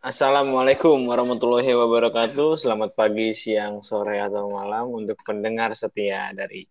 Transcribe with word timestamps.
Assalamualaikum 0.00 1.12
warahmatullahi 1.12 1.76
wabarakatuh. 1.76 2.56
Selamat 2.56 2.96
pagi, 2.96 3.36
siang, 3.36 3.84
sore, 3.84 4.16
atau 4.16 4.48
malam 4.48 4.88
untuk 4.96 5.20
pendengar 5.28 5.76
setia 5.76 6.32
dari 6.32 6.64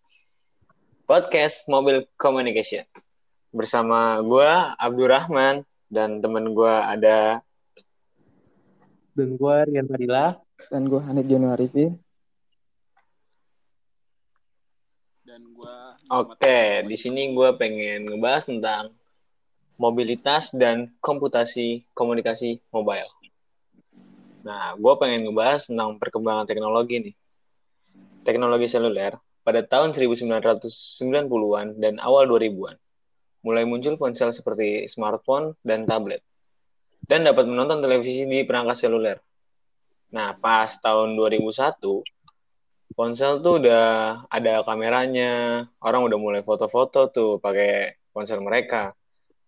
podcast 1.05 1.61
Mobil 1.69 2.09
Communication. 2.17 2.89
Bersama 3.53 4.17
gue, 4.25 4.49
Abdurrahman, 4.81 5.61
dan 5.93 6.25
temen 6.25 6.57
gue 6.57 6.73
ada... 6.73 7.45
Dan 9.13 9.37
gue 9.37 9.55
Rian 9.61 9.85
Fadila. 9.85 10.33
Dan 10.73 10.89
gue 10.89 10.97
Hanif 10.97 11.29
Januarifin. 11.29 12.01
Dan 15.21 15.53
gue... 15.53 15.77
Oke, 16.09 16.81
di 16.81 16.97
sini 16.97 17.29
gue 17.37 17.53
pengen 17.61 18.09
ngebahas 18.09 18.49
tentang 18.49 18.97
mobilitas 19.77 20.49
dan 20.49 20.89
komputasi 20.97 21.85
komunikasi 21.93 22.57
mobile. 22.73 23.18
Nah, 24.39 24.75
gue 24.79 24.93
pengen 24.95 25.27
ngebahas 25.27 25.67
tentang 25.67 25.99
perkembangan 25.99 26.47
teknologi 26.47 27.11
nih. 27.11 27.15
Teknologi 28.23 28.67
seluler 28.71 29.15
pada 29.43 29.65
tahun 29.65 29.91
1990-an 29.95 31.79
dan 31.79 31.97
awal 31.99 32.29
2000-an. 32.29 32.75
Mulai 33.43 33.63
muncul 33.63 33.95
ponsel 33.95 34.35
seperti 34.35 34.87
smartphone 34.91 35.55
dan 35.63 35.87
tablet. 35.87 36.23
Dan 36.99 37.25
dapat 37.25 37.47
menonton 37.47 37.79
televisi 37.81 38.27
di 38.27 38.43
perangkat 38.43 38.85
seluler. 38.85 39.17
Nah, 40.13 40.35
pas 40.37 40.69
tahun 40.77 41.15
2001, 41.17 42.03
ponsel 42.93 43.39
tuh 43.41 43.63
udah 43.63 43.87
ada 44.27 44.61
kameranya. 44.61 45.65
Orang 45.81 46.05
udah 46.05 46.19
mulai 46.19 46.41
foto-foto 46.43 47.09
tuh 47.09 47.41
pakai 47.41 47.97
ponsel 48.11 48.43
mereka. 48.43 48.93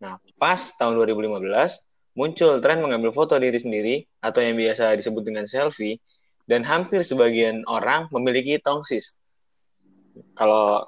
Nah, 0.02 0.18
pas 0.40 0.58
tahun 0.58 0.98
2015, 0.98 1.86
muncul 2.12 2.60
tren 2.60 2.84
mengambil 2.84 3.16
foto 3.16 3.40
diri 3.40 3.56
sendiri 3.56 3.96
atau 4.20 4.44
yang 4.44 4.60
biasa 4.60 4.96
disebut 5.00 5.24
dengan 5.24 5.46
selfie 5.48 6.00
dan 6.50 6.68
hampir 6.68 7.06
sebagian 7.08 7.64
orang 7.70 8.12
memiliki 8.12 8.60
tongsis. 8.60 9.24
Kalau 10.36 10.84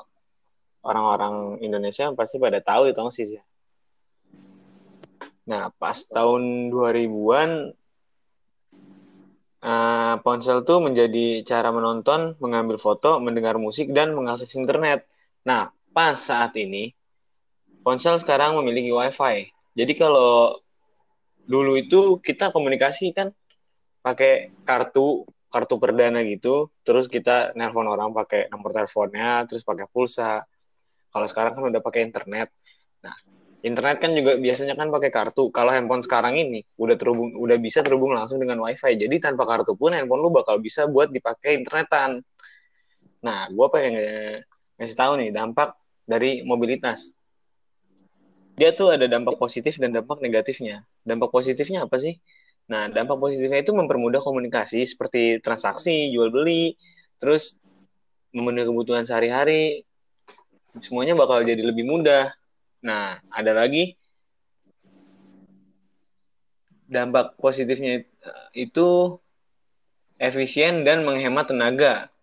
orang-orang 0.84 1.64
Indonesia 1.64 2.12
pasti 2.12 2.36
pada 2.38 2.60
tahu 2.60 2.92
itu 2.92 2.98
tongsis 3.00 3.40
ya. 3.40 3.44
Nah, 5.44 5.72
pas 5.76 5.96
tahun 6.08 6.72
2000-an 6.72 7.76
uh, 9.64 10.16
ponsel 10.24 10.64
tuh 10.64 10.80
menjadi 10.84 11.44
cara 11.44 11.72
menonton, 11.72 12.36
mengambil 12.40 12.80
foto, 12.80 13.20
mendengar 13.20 13.56
musik 13.60 13.92
dan 13.92 14.16
mengakses 14.16 14.52
internet. 14.56 15.08
Nah, 15.44 15.72
pas 15.92 16.16
saat 16.16 16.56
ini 16.60 16.96
ponsel 17.84 18.16
sekarang 18.20 18.56
memiliki 18.60 18.92
WiFi. 18.92 19.52
Jadi 19.76 19.94
kalau 20.00 20.63
dulu 21.44 21.76
itu 21.76 22.20
kita 22.24 22.50
komunikasi 22.56 23.12
kan 23.12 23.32
pakai 24.04 24.52
kartu 24.68 25.28
kartu 25.54 25.76
perdana 25.78 26.26
gitu. 26.26 26.74
Terus 26.82 27.06
kita 27.06 27.54
nelpon 27.54 27.86
orang 27.86 28.10
pakai 28.10 28.50
nomor 28.50 28.74
teleponnya 28.74 29.46
terus 29.46 29.62
pakai 29.62 29.86
pulsa. 29.94 30.42
Kalau 31.14 31.28
sekarang 31.30 31.54
kan 31.54 31.64
udah 31.70 31.82
pakai 31.86 32.10
internet. 32.10 32.50
Nah 33.06 33.16
internet 33.62 33.98
kan 34.02 34.12
juga 34.18 34.42
biasanya 34.42 34.74
kan 34.74 34.90
pakai 34.90 35.14
kartu. 35.14 35.54
Kalau 35.54 35.70
handphone 35.70 36.02
sekarang 36.02 36.42
ini 36.42 36.66
udah 36.82 36.98
terhubung 36.98 37.38
udah 37.38 37.58
bisa 37.62 37.86
terhubung 37.86 38.18
langsung 38.18 38.42
dengan 38.42 38.66
wifi. 38.66 38.98
Jadi 38.98 39.16
tanpa 39.22 39.46
kartu 39.46 39.78
pun 39.78 39.94
handphone 39.94 40.26
lu 40.26 40.34
bakal 40.34 40.58
bisa 40.58 40.90
buat 40.90 41.14
dipakai 41.14 41.62
internetan. 41.62 42.26
Nah 43.22 43.46
gue 43.54 43.68
pengen 43.70 43.94
ngasih 44.82 44.98
tahu 44.98 45.22
nih 45.22 45.30
dampak 45.30 45.78
dari 46.04 46.42
mobilitas. 46.42 47.14
Dia 48.58 48.74
tuh 48.74 48.94
ada 48.94 49.06
dampak 49.06 49.38
positif 49.38 49.78
dan 49.78 49.94
dampak 49.94 50.18
negatifnya. 50.22 50.82
Dampak 51.04 51.30
positifnya 51.32 51.86
apa 51.86 52.00
sih? 52.00 52.20
Nah, 52.72 52.88
dampak 52.88 53.20
positifnya 53.20 53.60
itu 53.60 53.76
mempermudah 53.76 54.24
komunikasi 54.24 54.88
seperti 54.88 55.44
transaksi, 55.44 56.12
jual 56.16 56.32
beli, 56.32 56.80
terus 57.20 57.60
memenuhi 58.32 58.66
kebutuhan 58.72 59.04
sehari-hari. 59.04 59.84
Semuanya 60.80 61.14
bakal 61.14 61.44
jadi 61.44 61.60
lebih 61.60 61.86
mudah. 61.86 62.32
Nah, 62.84 63.20
ada 63.30 63.52
lagi 63.54 63.96
dampak 66.88 67.36
positifnya 67.40 68.06
itu 68.54 69.18
efisien 70.22 70.88
dan 70.88 71.04
menghemat 71.04 71.52
tenaga 71.52 72.14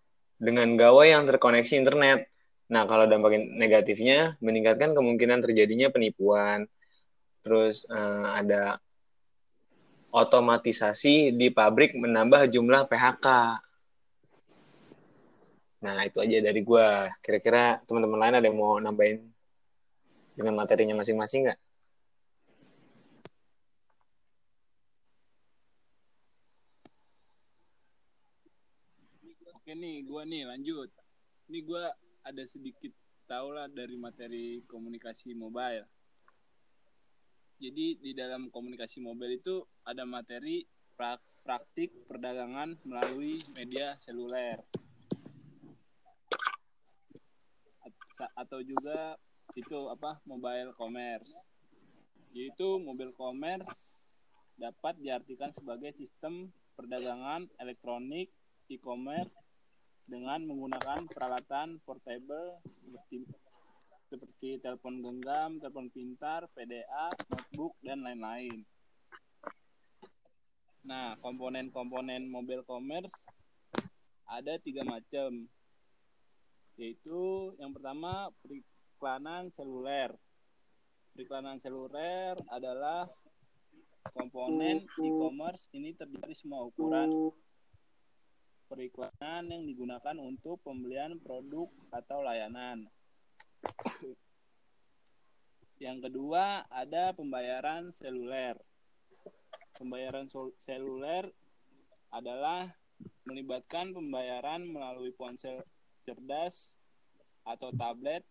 dengan 0.41 0.73
gawai 0.73 1.13
yang 1.13 1.23
terkoneksi 1.29 1.73
internet. 1.77 2.25
Nah, 2.71 2.87
kalau 2.89 3.05
dampak 3.05 3.37
negatifnya 3.55 4.39
meningkatkan 4.41 4.97
kemungkinan 4.97 5.43
terjadinya 5.43 5.93
penipuan. 5.93 6.65
Terus 7.41 7.89
uh, 7.89 8.37
ada 8.37 8.77
otomatisasi 10.11 11.31
di 11.33 11.47
pabrik 11.49 11.95
menambah 11.95 12.51
jumlah 12.51 12.85
PHK. 12.85 13.27
Nah, 15.81 15.97
itu 16.05 16.21
aja 16.21 16.37
dari 16.45 16.61
gue. 16.61 16.87
Kira-kira 17.25 17.81
teman-teman 17.89 18.19
lain 18.21 18.35
ada 18.37 18.45
yang 18.45 18.59
mau 18.59 18.77
nambahin 18.77 19.25
dengan 20.37 20.53
materinya 20.61 21.01
masing-masing 21.01 21.49
nggak? 21.49 21.59
Oke 29.57 29.73
nih, 29.73 30.05
gue 30.05 30.21
nih 30.27 30.43
lanjut. 30.45 30.89
Ini 31.49 31.59
gue 31.65 31.83
ada 32.21 32.43
sedikit 32.45 32.93
tahu 33.25 33.55
lah 33.55 33.65
dari 33.71 33.95
materi 33.97 34.61
komunikasi 34.67 35.33
mobile. 35.33 35.87
Jadi 37.61 38.01
di 38.01 38.11
dalam 38.17 38.49
komunikasi 38.49 39.05
mobile 39.05 39.37
itu 39.37 39.61
ada 39.85 40.01
materi 40.01 40.65
prak 40.97 41.21
praktik 41.45 41.93
perdagangan 42.09 42.73
melalui 42.81 43.37
media 43.53 43.93
seluler. 44.01 44.57
Atau 48.33 48.65
juga 48.65 49.13
itu 49.53 49.77
apa 49.93 50.17
mobile 50.25 50.73
commerce. 50.73 51.37
Yaitu 52.33 52.81
mobile 52.81 53.13
commerce 53.13 54.09
dapat 54.57 54.97
diartikan 54.97 55.53
sebagai 55.53 55.93
sistem 55.93 56.49
perdagangan 56.73 57.45
elektronik 57.61 58.33
e-commerce 58.73 59.37
dengan 60.09 60.41
menggunakan 60.49 61.05
peralatan 61.13 61.77
portable 61.85 62.57
seperti 62.81 63.29
seperti 64.11 64.59
telepon 64.59 64.99
genggam, 64.99 65.55
telepon 65.63 65.87
pintar, 65.87 66.43
PDA, 66.51 67.07
notebook 67.31 67.79
dan 67.79 68.03
lain-lain. 68.03 68.51
Nah, 70.83 71.15
komponen-komponen 71.23 72.27
mobile 72.27 72.67
commerce 72.67 73.15
ada 74.27 74.59
tiga 74.59 74.83
macam, 74.83 75.47
yaitu 76.75 77.55
yang 77.55 77.71
pertama 77.71 78.27
periklanan 78.43 79.47
seluler. 79.55 80.11
Periklanan 81.15 81.63
seluler 81.63 82.35
adalah 82.51 83.07
komponen 84.11 84.83
e-commerce 84.83 85.71
ini 85.71 85.95
terdiri 85.95 86.35
semua 86.35 86.67
ukuran 86.67 87.31
periklanan 88.71 89.51
yang 89.51 89.63
digunakan 89.67 90.15
untuk 90.19 90.63
pembelian 90.63 91.19
produk 91.19 91.67
atau 91.91 92.23
layanan. 92.23 92.87
Yang 95.81 95.97
kedua, 96.09 96.69
ada 96.69 97.09
pembayaran 97.17 97.89
seluler. 97.89 98.53
Pembayaran 99.81 100.29
seluler 100.61 101.25
adalah 102.13 102.69
melibatkan 103.25 103.89
pembayaran 103.89 104.61
melalui 104.69 105.09
ponsel 105.09 105.65
cerdas 106.05 106.77
atau 107.41 107.73
tablet 107.73 108.21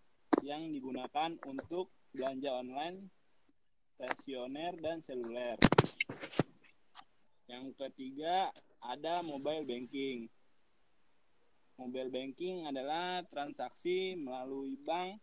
yang 0.46 0.70
digunakan 0.70 1.34
untuk 1.42 1.90
belanja 2.14 2.50
online, 2.54 3.10
stasioner, 3.98 4.72
dan 4.78 5.02
seluler. 5.02 5.58
Yang 7.50 7.74
ketiga, 7.74 8.54
ada 8.78 9.26
mobile 9.26 9.66
banking. 9.66 10.30
Mobile 11.80 12.12
banking 12.12 12.68
adalah 12.68 13.24
transaksi 13.24 14.12
melalui 14.20 14.76
bank 14.84 15.16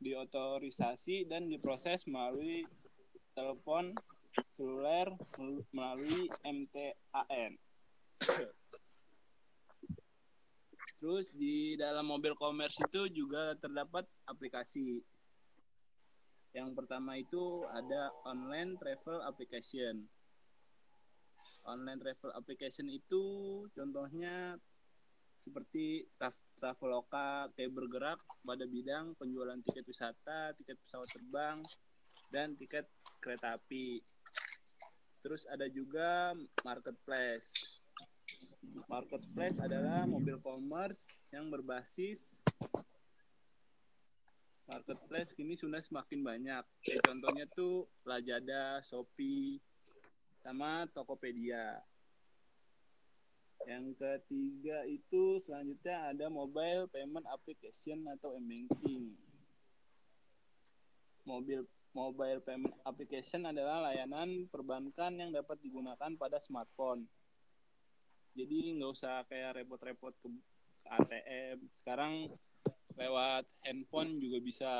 diotorisasi 0.00 1.28
dan 1.28 1.52
diproses 1.52 2.08
melalui 2.08 2.64
telepon 3.36 3.92
seluler 4.56 5.12
melalui 5.68 6.32
MTAN. 6.48 7.60
Terus 10.96 11.28
di 11.36 11.76
dalam 11.76 12.08
mobile 12.08 12.40
commerce 12.40 12.80
itu 12.80 13.12
juga 13.12 13.52
terdapat 13.60 14.08
aplikasi. 14.24 15.04
Yang 16.56 16.72
pertama 16.72 17.20
itu 17.20 17.68
ada 17.68 18.08
online 18.24 18.80
travel 18.80 19.20
application 19.28 20.08
online 21.64 22.00
travel 22.00 22.32
application 22.36 22.86
itu 22.88 23.24
contohnya 23.72 24.56
seperti 25.40 26.04
Traveloka 26.60 27.48
kayak 27.56 27.72
bergerak 27.72 28.20
pada 28.44 28.64
bidang 28.68 29.16
penjualan 29.16 29.56
tiket 29.64 29.88
wisata, 29.88 30.52
tiket 30.60 30.76
pesawat 30.84 31.08
terbang, 31.08 31.58
dan 32.28 32.54
tiket 32.60 32.84
kereta 33.18 33.56
api. 33.56 34.04
Terus 35.24 35.48
ada 35.48 35.64
juga 35.72 36.36
marketplace. 36.64 37.80
Marketplace 38.86 39.58
adalah 39.60 40.04
mobil 40.04 40.36
commerce 40.40 41.08
yang 41.32 41.48
berbasis 41.48 42.20
marketplace 44.70 45.34
kini 45.34 45.58
sudah 45.58 45.82
semakin 45.82 46.22
banyak. 46.22 46.64
Kayak 46.86 47.02
contohnya 47.10 47.44
tuh 47.50 47.90
Lazada, 48.06 48.78
Shopee, 48.86 49.58
sama 50.46 50.86
Tokopedia. 50.94 51.82
Yang 53.68 54.00
ketiga 54.00 54.88
itu 54.88 55.42
selanjutnya 55.44 56.16
ada 56.16 56.26
mobile 56.32 56.88
payment 56.88 57.26
application 57.28 58.04
atau 58.08 58.36
m-banking. 58.40 59.12
Mobil 61.28 61.68
mobile 61.92 62.40
payment 62.40 62.72
application 62.86 63.44
adalah 63.44 63.90
layanan 63.90 64.48
perbankan 64.48 65.18
yang 65.18 65.30
dapat 65.34 65.60
digunakan 65.60 66.10
pada 66.16 66.38
smartphone. 66.40 67.04
Jadi 68.32 68.78
nggak 68.78 68.90
usah 68.94 69.26
kayak 69.26 69.60
repot-repot 69.60 70.14
ke 70.22 70.28
ATM. 70.86 71.58
Sekarang 71.82 72.30
lewat 72.96 73.44
handphone 73.64 74.20
juga 74.20 74.38
bisa 74.40 74.70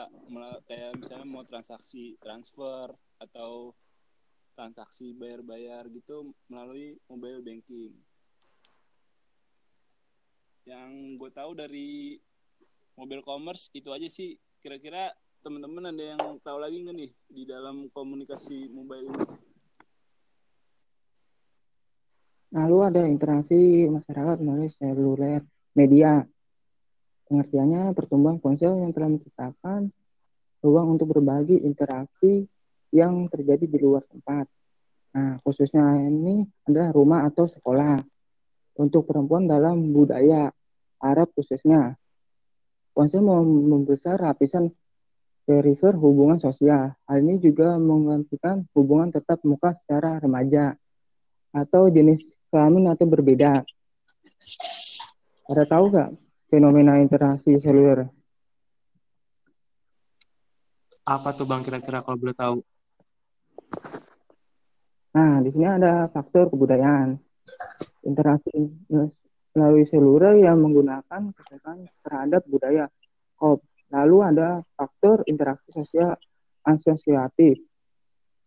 kayak 0.68 0.96
misalnya 0.98 1.26
mau 1.26 1.44
transaksi 1.44 2.16
transfer 2.20 2.92
atau 3.20 3.74
transaksi 4.54 5.16
bayar-bayar 5.16 5.88
gitu 5.88 6.32
melalui 6.46 7.00
mobile 7.08 7.40
banking. 7.40 7.96
Yang 10.70 11.18
gue 11.18 11.30
tahu 11.34 11.50
dari 11.58 12.14
mobile 12.94 13.26
commerce 13.26 13.74
itu 13.74 13.90
aja 13.90 14.06
sih. 14.06 14.38
Kira-kira 14.62 15.10
teman-teman 15.42 15.90
ada 15.90 16.14
yang 16.14 16.22
tahu 16.46 16.62
lagi 16.62 16.86
nggak 16.86 16.94
nih 16.94 17.10
di 17.26 17.42
dalam 17.42 17.90
komunikasi 17.90 18.70
mobile 18.70 19.10
ini? 19.10 19.18
Lalu 22.54 22.78
ada 22.86 23.02
interaksi 23.02 23.90
masyarakat 23.90 24.38
melalui 24.46 24.70
seluler 24.70 25.42
media. 25.74 26.22
Pengertiannya 27.26 27.90
pertumbuhan 27.90 28.38
ponsel 28.38 28.78
yang 28.78 28.94
telah 28.94 29.10
menciptakan 29.10 29.90
ruang 30.62 30.94
untuk 30.94 31.18
berbagi 31.18 31.66
interaksi 31.66 32.46
yang 32.94 33.26
terjadi 33.26 33.66
di 33.66 33.78
luar 33.82 34.06
tempat. 34.06 34.46
Nah, 35.18 35.34
khususnya 35.42 35.98
ini 35.98 36.46
adalah 36.62 36.94
rumah 36.94 37.26
atau 37.26 37.50
sekolah. 37.50 37.98
Untuk 38.78 39.10
perempuan 39.10 39.50
dalam 39.50 39.90
budaya 39.90 40.48
Arab 41.00 41.32
khususnya, 41.32 41.96
ponsel 42.92 43.24
membesar 43.24 44.20
lapisan 44.20 44.70
perifer 45.48 45.96
hubungan 45.96 46.38
sosial. 46.38 46.94
Hal 47.08 47.18
ini 47.24 47.40
juga 47.42 47.74
menggantikan 47.80 48.68
hubungan 48.76 49.10
tetap 49.10 49.42
muka 49.42 49.74
secara 49.74 50.20
remaja 50.20 50.76
atau 51.50 51.90
jenis 51.90 52.38
kelamin 52.52 52.92
atau 52.92 53.08
berbeda. 53.08 53.64
Ada 55.50 55.64
tahu 55.66 55.84
nggak 55.90 56.10
fenomena 56.52 57.02
interaksi 57.02 57.58
seluler. 57.58 58.06
Apa 61.02 61.34
tuh 61.34 61.48
Bang 61.48 61.66
kira-kira 61.66 62.06
kalau 62.06 62.20
boleh 62.20 62.36
tahu? 62.38 62.62
Nah, 65.10 65.42
di 65.42 65.50
sini 65.50 65.66
ada 65.66 66.06
faktor 66.06 66.46
kebudayaan. 66.54 67.18
Interaksi 68.06 68.54
melalui 69.54 69.84
seluler 69.86 70.38
yang 70.38 70.62
menggunakan 70.62 71.34
kesekan 71.34 71.90
terhadap 72.06 72.42
budaya. 72.46 72.86
Oh, 73.42 73.58
lalu 73.90 74.16
ada 74.22 74.62
faktor 74.78 75.26
interaksi 75.26 75.74
sosial 75.74 76.14
asosiatif. 76.62 77.58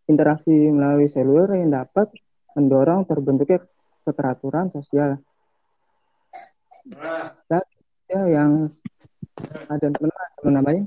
Interaksi 0.08 0.52
melalui 0.52 1.08
seluler 1.08 1.60
yang 1.60 1.72
dapat 1.72 2.12
mendorong 2.56 3.08
terbentuknya 3.08 3.64
keteraturan 4.04 4.68
sosial. 4.72 5.20
Dan 7.48 7.64
ya 8.08 8.22
yang 8.28 8.68
ada 9.72 9.86
teman 9.88 10.12
nambahin 10.52 10.86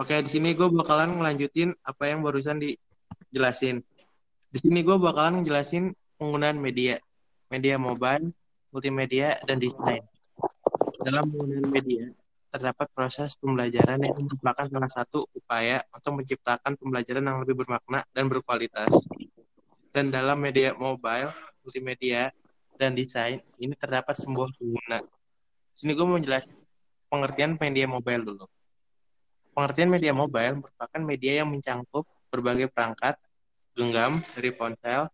Oke, 0.00 0.24
di 0.24 0.30
sini 0.32 0.56
gue 0.56 0.72
bakalan 0.72 1.20
ngelanjutin 1.20 1.76
apa 1.84 2.08
yang 2.08 2.24
barusan 2.24 2.56
dijelasin. 2.56 3.84
Di 4.48 4.58
sini 4.64 4.80
gue 4.80 4.96
bakalan 4.96 5.44
ngejelasin 5.44 5.92
penggunaan 6.16 6.56
media, 6.56 6.96
media 7.52 7.76
mobile, 7.76 8.32
multimedia, 8.72 9.36
dan 9.44 9.60
desain. 9.60 10.02
Dalam 11.04 11.28
penggunaan 11.28 11.68
media, 11.68 12.08
terdapat 12.48 12.88
proses 12.92 13.36
pembelajaran 13.36 14.00
yang 14.00 14.16
merupakan 14.16 14.66
salah 14.68 14.90
satu 14.90 15.28
upaya 15.36 15.84
untuk 15.92 16.20
menciptakan 16.20 16.76
pembelajaran 16.80 17.24
yang 17.24 17.38
lebih 17.44 17.60
bermakna 17.60 18.00
dan 18.16 18.32
berkualitas. 18.32 18.92
Dan 19.92 20.08
dalam 20.08 20.40
media 20.40 20.72
mobile, 20.72 21.28
multimedia, 21.60 22.32
dan 22.80 22.96
desain, 22.96 23.38
ini 23.60 23.76
terdapat 23.76 24.16
sebuah 24.16 24.48
pengguna 24.56 25.04
Sini 25.76 25.92
gue 25.96 26.06
mau 26.08 26.20
jelasin 26.20 26.52
pengertian 27.12 27.60
media 27.60 27.86
mobile 27.88 28.22
dulu. 28.24 28.46
Pengertian 29.52 29.88
media 29.92 30.12
mobile 30.16 30.64
merupakan 30.64 31.00
media 31.04 31.44
yang 31.44 31.48
mencangkup 31.52 32.04
berbagai 32.32 32.72
perangkat, 32.72 33.20
genggam 33.76 34.16
dari 34.32 34.50
ponsel, 34.52 35.08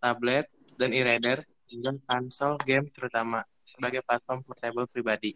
tablet, 0.00 0.48
dan 0.80 0.96
e-reader, 0.96 1.44
hingga 1.72 1.96
konsol 2.04 2.60
game 2.68 2.84
terutama 2.92 3.40
sebagai 3.64 4.04
platform 4.04 4.44
portable 4.44 4.84
pribadi, 4.92 5.32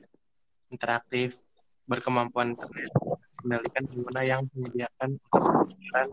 interaktif, 0.69 1.41
berkemampuan 1.89 2.53
internet, 2.53 2.93
mengendalikan 3.41 3.85
pengguna 3.89 4.21
yang 4.21 4.43
menyediakan 4.53 5.17
untuk 5.17 5.73
dan 5.97 6.13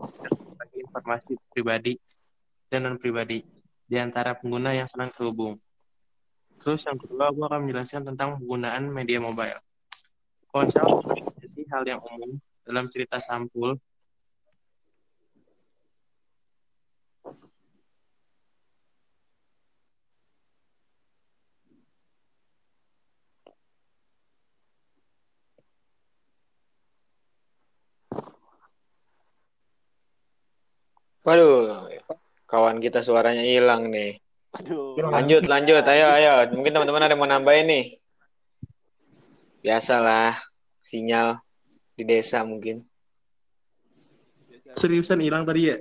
informasi 0.72 1.36
pribadi 1.52 2.00
dan 2.72 2.88
non 2.88 2.96
pribadi 2.96 3.44
di 3.84 3.96
antara 4.00 4.32
pengguna 4.32 4.72
yang 4.72 4.88
senang 4.88 5.12
terhubung. 5.12 5.60
Terus 6.56 6.80
yang 6.88 6.96
kedua, 6.96 7.28
gue 7.28 7.44
akan 7.44 7.60
menjelaskan 7.68 8.02
tentang 8.08 8.40
penggunaan 8.40 8.88
media 8.88 9.20
mobile. 9.20 9.60
Ponsel 10.48 10.86
menjadi 11.04 11.62
hal 11.74 11.82
yang 11.84 12.00
umum 12.00 12.40
dalam 12.64 12.88
cerita 12.88 13.20
sampul 13.20 13.76
Waduh, 31.24 31.88
kawan 32.44 32.84
kita 32.84 33.00
suaranya 33.00 33.40
hilang 33.40 33.88
nih. 33.88 34.20
Aduh. 34.60 34.94
Lanjut, 35.08 35.48
lanjut. 35.48 35.82
Ayo, 35.82 36.06
ayo. 36.14 36.32
Mungkin 36.52 36.70
teman-teman 36.70 37.02
ada 37.02 37.16
yang 37.16 37.20
mau 37.24 37.26
nambahin 37.26 37.66
nih. 37.66 37.84
Biasalah, 39.64 40.36
sinyal 40.84 41.40
di 41.96 42.04
desa 42.04 42.44
mungkin. 42.44 42.84
seriusan 44.74 45.22
hilang 45.22 45.46
tadi 45.46 45.70
ya? 45.70 45.76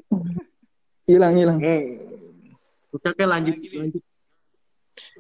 Hilang, 1.09 1.33
hilang. 1.33 1.57
Hmm. 1.57 2.13
Oke, 2.93 3.09
oke 3.09 3.23
lanjut, 3.25 3.57
lanjut. 3.57 4.03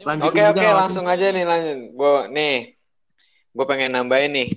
Lanjut 0.05 0.29
Oke, 0.29 0.37
aja, 0.37 0.53
oke, 0.53 0.67
langsung 0.77 1.05
aja 1.09 1.33
nih 1.33 1.41
lanjut. 1.41 1.77
Gue 1.97 2.15
nih, 2.29 2.55
gue 3.49 3.65
pengen 3.65 3.97
nambahin 3.97 4.31
nih. 4.31 4.49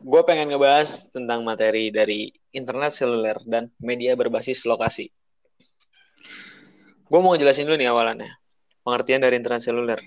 Gue 0.00 0.20
pengen 0.24 0.48
ngebahas 0.48 1.12
tentang 1.12 1.44
materi 1.44 1.92
dari 1.92 2.32
internet 2.52 2.92
seluler 2.94 3.36
dan 3.44 3.72
media 3.80 4.16
berbasis 4.16 4.64
lokasi. 4.64 5.12
Gue 7.08 7.20
mau 7.24 7.32
ngejelasin 7.32 7.64
dulu 7.64 7.76
nih 7.80 7.88
awalannya. 7.88 8.30
Pengertian 8.84 9.20
dari 9.24 9.40
internet 9.40 9.64
seluler. 9.64 10.00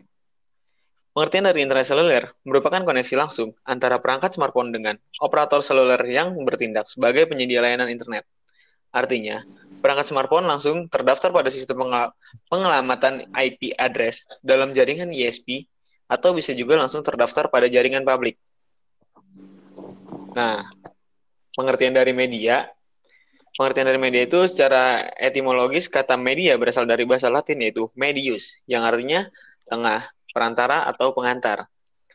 Pengertian 1.11 1.43
dari 1.43 1.59
internet 1.65 1.85
seluler 1.89 2.23
merupakan 2.47 2.79
koneksi 2.87 3.15
langsung 3.19 3.51
antara 3.67 3.99
perangkat 3.99 4.37
smartphone 4.37 4.71
dengan 4.71 4.95
operator 5.19 5.59
seluler 5.59 5.99
yang 6.07 6.31
bertindak 6.47 6.87
sebagai 6.87 7.27
penyedia 7.27 7.59
layanan 7.59 7.91
internet. 7.91 8.23
Artinya, 8.95 9.43
perangkat 9.83 10.07
smartphone 10.07 10.47
langsung 10.47 10.87
terdaftar 10.87 11.35
pada 11.35 11.49
sistem 11.51 11.83
pengel- 11.83 12.13
pengelamatan 12.47 13.27
IP 13.33 13.75
address 13.75 14.23
dalam 14.39 14.71
jaringan 14.71 15.11
ISP 15.11 15.67
atau 16.11 16.31
bisa 16.31 16.51
juga 16.55 16.79
langsung 16.79 17.01
terdaftar 17.03 17.47
pada 17.47 17.71
jaringan 17.71 18.03
publik. 18.03 18.35
Nah, 20.31 20.63
pengertian 21.55 21.95
dari 21.95 22.11
media 22.15 22.69
Pengertian 23.51 23.83
dari 23.83 23.99
media 23.99 24.23
itu 24.23 24.47
secara 24.47 25.11
etimologis 25.19 25.91
kata 25.91 26.15
media 26.15 26.55
berasal 26.55 26.87
dari 26.87 27.03
bahasa 27.03 27.27
Latin 27.27 27.59
yaitu 27.59 27.91
medius, 27.99 28.55
yang 28.63 28.87
artinya 28.87 29.27
tengah, 29.67 30.07
perantara, 30.31 30.87
atau 30.87 31.11
pengantar. 31.11 31.67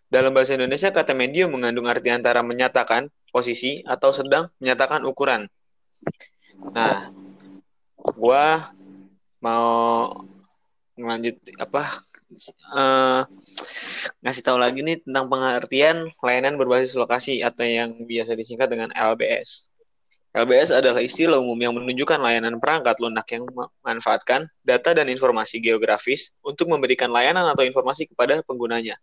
Dalam 0.08 0.32
bahasa 0.32 0.56
Indonesia, 0.56 0.88
kata 0.88 1.12
medium 1.12 1.52
mengandung 1.52 1.92
arti 1.92 2.08
antara 2.08 2.40
menyatakan 2.40 3.12
posisi 3.28 3.84
atau 3.84 4.16
sedang 4.16 4.48
menyatakan 4.64 5.04
ukuran. 5.04 5.44
Nah, 6.72 7.12
gua 8.16 8.72
mau 9.44 10.08
melanjut 10.96 11.36
apa 11.60 12.00
eh, 12.76 13.23
ngasih 14.23 14.42
tahu 14.42 14.59
lagi 14.59 14.83
nih 14.83 15.02
tentang 15.02 15.26
pengertian 15.30 16.11
layanan 16.23 16.59
berbasis 16.59 16.99
lokasi 16.99 17.40
atau 17.40 17.62
yang 17.62 17.95
biasa 18.04 18.35
disingkat 18.35 18.68
dengan 18.71 18.90
LBS. 18.95 19.71
LBS 20.37 20.68
adalah 20.68 21.00
istilah 21.00 21.40
umum 21.40 21.56
yang 21.56 21.73
menunjukkan 21.73 22.21
layanan 22.21 22.61
perangkat 22.61 23.00
lunak 23.00 23.25
yang 23.33 23.49
memanfaatkan 23.49 24.45
data 24.61 24.92
dan 24.92 25.09
informasi 25.09 25.64
geografis 25.64 26.28
untuk 26.45 26.68
memberikan 26.68 27.09
layanan 27.09 27.49
atau 27.49 27.64
informasi 27.64 28.04
kepada 28.04 28.45
penggunanya. 28.45 29.00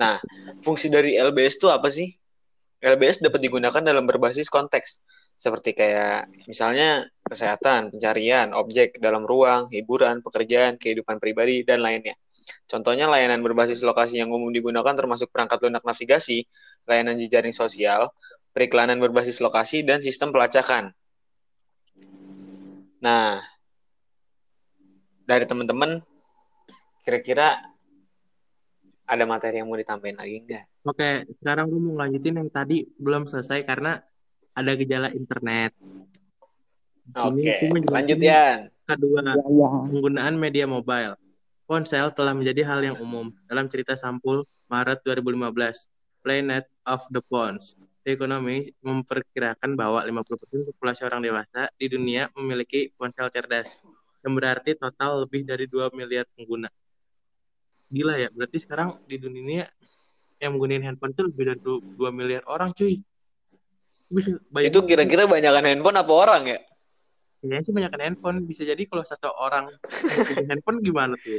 Nah, 0.00 0.16
fungsi 0.64 0.88
dari 0.88 1.20
LBS 1.20 1.60
itu 1.60 1.68
apa 1.68 1.92
sih? 1.92 2.16
LBS 2.80 3.20
dapat 3.20 3.42
digunakan 3.44 3.82
dalam 3.82 4.06
berbasis 4.06 4.48
konteks, 4.48 5.02
seperti 5.38 5.70
kayak 5.70 6.26
misalnya 6.50 7.06
kesehatan, 7.22 7.94
pencarian, 7.94 8.50
objek 8.58 8.98
dalam 8.98 9.22
ruang, 9.22 9.70
hiburan, 9.70 10.18
pekerjaan, 10.18 10.74
kehidupan 10.74 11.22
pribadi, 11.22 11.62
dan 11.62 11.78
lainnya. 11.78 12.18
Contohnya 12.66 13.06
layanan 13.06 13.38
berbasis 13.38 13.86
lokasi 13.86 14.18
yang 14.18 14.34
umum 14.34 14.50
digunakan 14.50 14.90
termasuk 14.98 15.30
perangkat 15.30 15.62
lunak 15.62 15.86
navigasi, 15.86 16.42
layanan 16.90 17.14
jejaring 17.22 17.54
sosial, 17.54 18.10
periklanan 18.50 18.98
berbasis 18.98 19.38
lokasi, 19.38 19.86
dan 19.86 20.02
sistem 20.02 20.34
pelacakan. 20.34 20.90
Nah, 22.98 23.38
dari 25.22 25.46
teman-teman, 25.46 26.02
kira-kira 27.06 27.62
ada 29.06 29.24
materi 29.24 29.62
yang 29.62 29.70
mau 29.70 29.78
ditambahin 29.78 30.18
lagi 30.18 30.36
nggak? 30.42 30.64
Oke, 30.82 31.30
sekarang 31.38 31.70
gue 31.70 31.78
mau 31.78 31.94
lanjutin 31.94 32.42
yang 32.42 32.50
tadi 32.50 32.84
belum 32.98 33.30
selesai 33.30 33.62
karena 33.62 34.02
ada 34.58 34.72
gejala 34.74 35.08
internet. 35.14 35.70
Oke, 37.14 37.54
lanjut 37.88 38.18
ya. 38.18 38.68
Kedua, 38.88 39.20
Ya, 39.20 39.36
ya. 39.36 39.68
penggunaan 39.92 40.34
media 40.40 40.64
mobile. 40.64 41.14
Ponsel 41.68 42.08
telah 42.16 42.32
menjadi 42.32 42.64
hal 42.64 42.80
yang 42.80 42.96
umum. 42.96 43.28
Dalam 43.44 43.68
cerita 43.68 43.92
sampul 43.92 44.40
Maret 44.72 45.04
2015, 45.04 45.92
Planet 46.24 46.64
of 46.88 47.04
the 47.12 47.20
Phones, 47.28 47.76
The 48.08 48.16
Economy 48.16 48.72
memperkirakan 48.80 49.76
bahwa 49.76 50.00
50% 50.00 50.64
populasi 50.72 51.04
orang 51.04 51.20
dewasa 51.20 51.68
di 51.76 51.92
dunia 51.92 52.32
memiliki 52.32 52.88
ponsel 52.96 53.28
cerdas, 53.28 53.76
yang 54.24 54.32
berarti 54.32 54.72
total 54.80 55.28
lebih 55.28 55.44
dari 55.44 55.68
2 55.68 55.92
miliar 55.92 56.24
pengguna. 56.32 56.72
Gila 57.92 58.16
ya, 58.16 58.32
berarti 58.32 58.64
sekarang 58.64 58.96
di 59.04 59.20
dunia 59.20 59.68
yang 60.40 60.56
menggunakan 60.56 60.92
handphone 60.92 61.12
itu 61.12 61.22
lebih 61.28 61.44
dari 61.52 61.60
2 61.60 62.08
miliar 62.16 62.42
orang 62.48 62.72
cuy. 62.72 62.96
Itu 64.68 64.84
kira-kira 64.88 65.28
banyakan 65.28 65.64
handphone 65.68 65.98
apa 66.00 66.12
orang 66.12 66.42
ya? 66.48 66.58
Kayaknya 67.38 67.60
sih 67.62 67.72
banyak 67.74 67.92
handphone. 67.94 68.38
Bisa 68.48 68.62
jadi 68.66 68.82
kalau 68.88 69.04
satu 69.06 69.30
orang 69.30 69.70
handphone 70.50 70.82
gimana 70.82 71.14
tuh? 71.20 71.38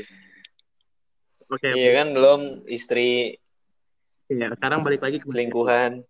Oke, 1.49 1.73
Iya 1.73 1.89
kan 1.97 2.13
belum 2.13 2.69
istri 2.69 3.41
ya, 4.29 4.53
sekarang 4.53 4.85
balik 4.85 5.01
lagi 5.01 5.17
ke 5.17 5.25
selingkuhan. 5.25 6.05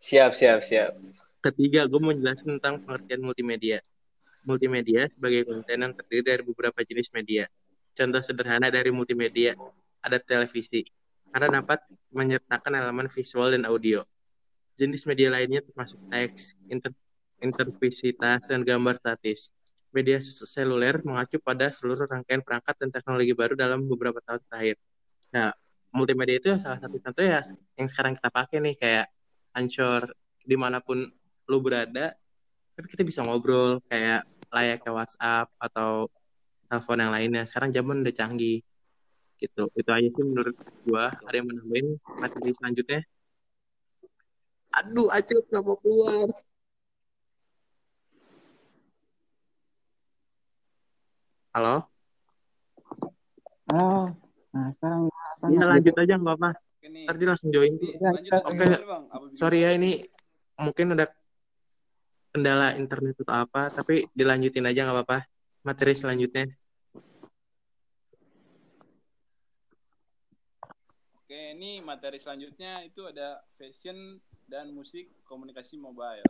Siap, 0.00 0.32
siap, 0.32 0.64
siap. 0.64 0.96
Ketiga, 1.44 1.84
gue 1.84 2.00
mau 2.00 2.16
jelasin 2.16 2.58
tentang 2.58 2.80
pengertian 2.82 3.20
multimedia. 3.22 3.78
Multimedia 4.48 5.06
sebagai 5.12 5.46
konten 5.46 5.78
yang 5.78 5.92
terdiri 5.94 6.22
dari 6.24 6.42
beberapa 6.42 6.80
jenis 6.82 7.06
media. 7.14 7.46
Contoh 7.92 8.24
sederhana 8.24 8.72
dari 8.72 8.90
multimedia 8.90 9.54
ada 10.02 10.18
televisi, 10.18 10.82
karena 11.30 11.62
dapat 11.62 11.84
menyertakan 12.10 12.72
elemen 12.72 13.06
visual 13.06 13.52
dan 13.54 13.68
audio. 13.68 14.02
Jenis 14.78 15.04
media 15.04 15.28
lainnya 15.28 15.60
termasuk 15.60 15.98
teks, 16.08 16.56
inter 16.72 16.92
intervisitas, 17.42 18.48
dan 18.48 18.62
gambar 18.62 18.96
statis. 19.02 19.50
Media 19.92 20.16
seluler 20.22 21.04
mengacu 21.04 21.36
pada 21.42 21.68
seluruh 21.68 22.08
rangkaian 22.08 22.40
perangkat 22.40 22.74
dan 22.80 22.88
teknologi 22.88 23.36
baru 23.36 23.52
dalam 23.58 23.84
beberapa 23.84 24.24
tahun 24.24 24.40
terakhir. 24.48 24.76
Nah, 25.34 25.52
multimedia 25.92 26.40
itu 26.40 26.48
salah 26.56 26.80
satu 26.80 26.96
contoh 26.96 27.20
ya 27.20 27.44
yang 27.76 27.88
sekarang 27.88 28.16
kita 28.16 28.28
pakai 28.32 28.58
nih 28.64 28.74
kayak 28.80 29.06
Anchor 29.52 30.08
di 30.40 30.56
mana 30.56 30.80
pun 30.80 31.04
lu 31.44 31.58
berada, 31.60 32.16
tapi 32.72 32.86
kita 32.88 33.04
bisa 33.04 33.20
ngobrol 33.20 33.84
kayak 33.92 34.24
layaknya 34.48 34.92
WhatsApp 34.96 35.52
atau 35.60 36.08
telepon 36.72 36.98
yang 37.04 37.12
lainnya. 37.12 37.42
Sekarang 37.44 37.68
zaman 37.68 38.00
udah 38.00 38.14
canggih 38.16 38.64
gitu. 39.36 39.68
Itu 39.76 39.90
aja 39.92 40.08
sih 40.08 40.24
menurut 40.24 40.56
gua. 40.88 41.12
Ada 41.28 41.42
yang 41.42 41.52
menambahin 41.52 42.00
materi 42.16 42.56
selanjutnya? 42.56 43.00
Aduh, 44.72 45.08
Acil 45.12 45.38
kenapa 45.46 45.76
keluar? 45.84 46.28
Halo? 51.52 51.92
Oh, 53.68 54.08
nah 54.52 54.68
sekarang 54.72 55.12
Iya 55.42 55.64
lanjut 55.68 55.94
aja 56.00 56.14
nggak 56.16 56.36
apa. 56.40 56.50
Oke 56.56 56.88
nih. 56.88 57.04
Ntar 57.04 57.14
dia 57.20 57.28
langsung 57.28 57.50
join. 57.52 57.72
Ya, 58.00 58.10
Oke. 58.48 58.64
Sorry 59.36 59.58
ya 59.66 59.70
ini 59.76 60.00
mungkin 60.56 60.96
udah 60.96 61.08
kendala 62.32 62.72
internet 62.80 63.14
atau 63.20 63.36
apa, 63.44 63.68
tapi 63.68 64.08
dilanjutin 64.16 64.64
aja 64.64 64.88
nggak 64.88 64.96
apa-apa. 64.96 65.18
Materi 65.68 65.92
selanjutnya. 65.92 66.48
Oke, 71.20 71.40
ini 71.52 71.84
materi 71.84 72.16
selanjutnya 72.16 72.80
itu 72.88 73.04
ada 73.04 73.44
fashion 73.60 74.16
dan 74.52 74.68
musik 74.76 75.08
komunikasi 75.24 75.80
mobile. 75.80 76.28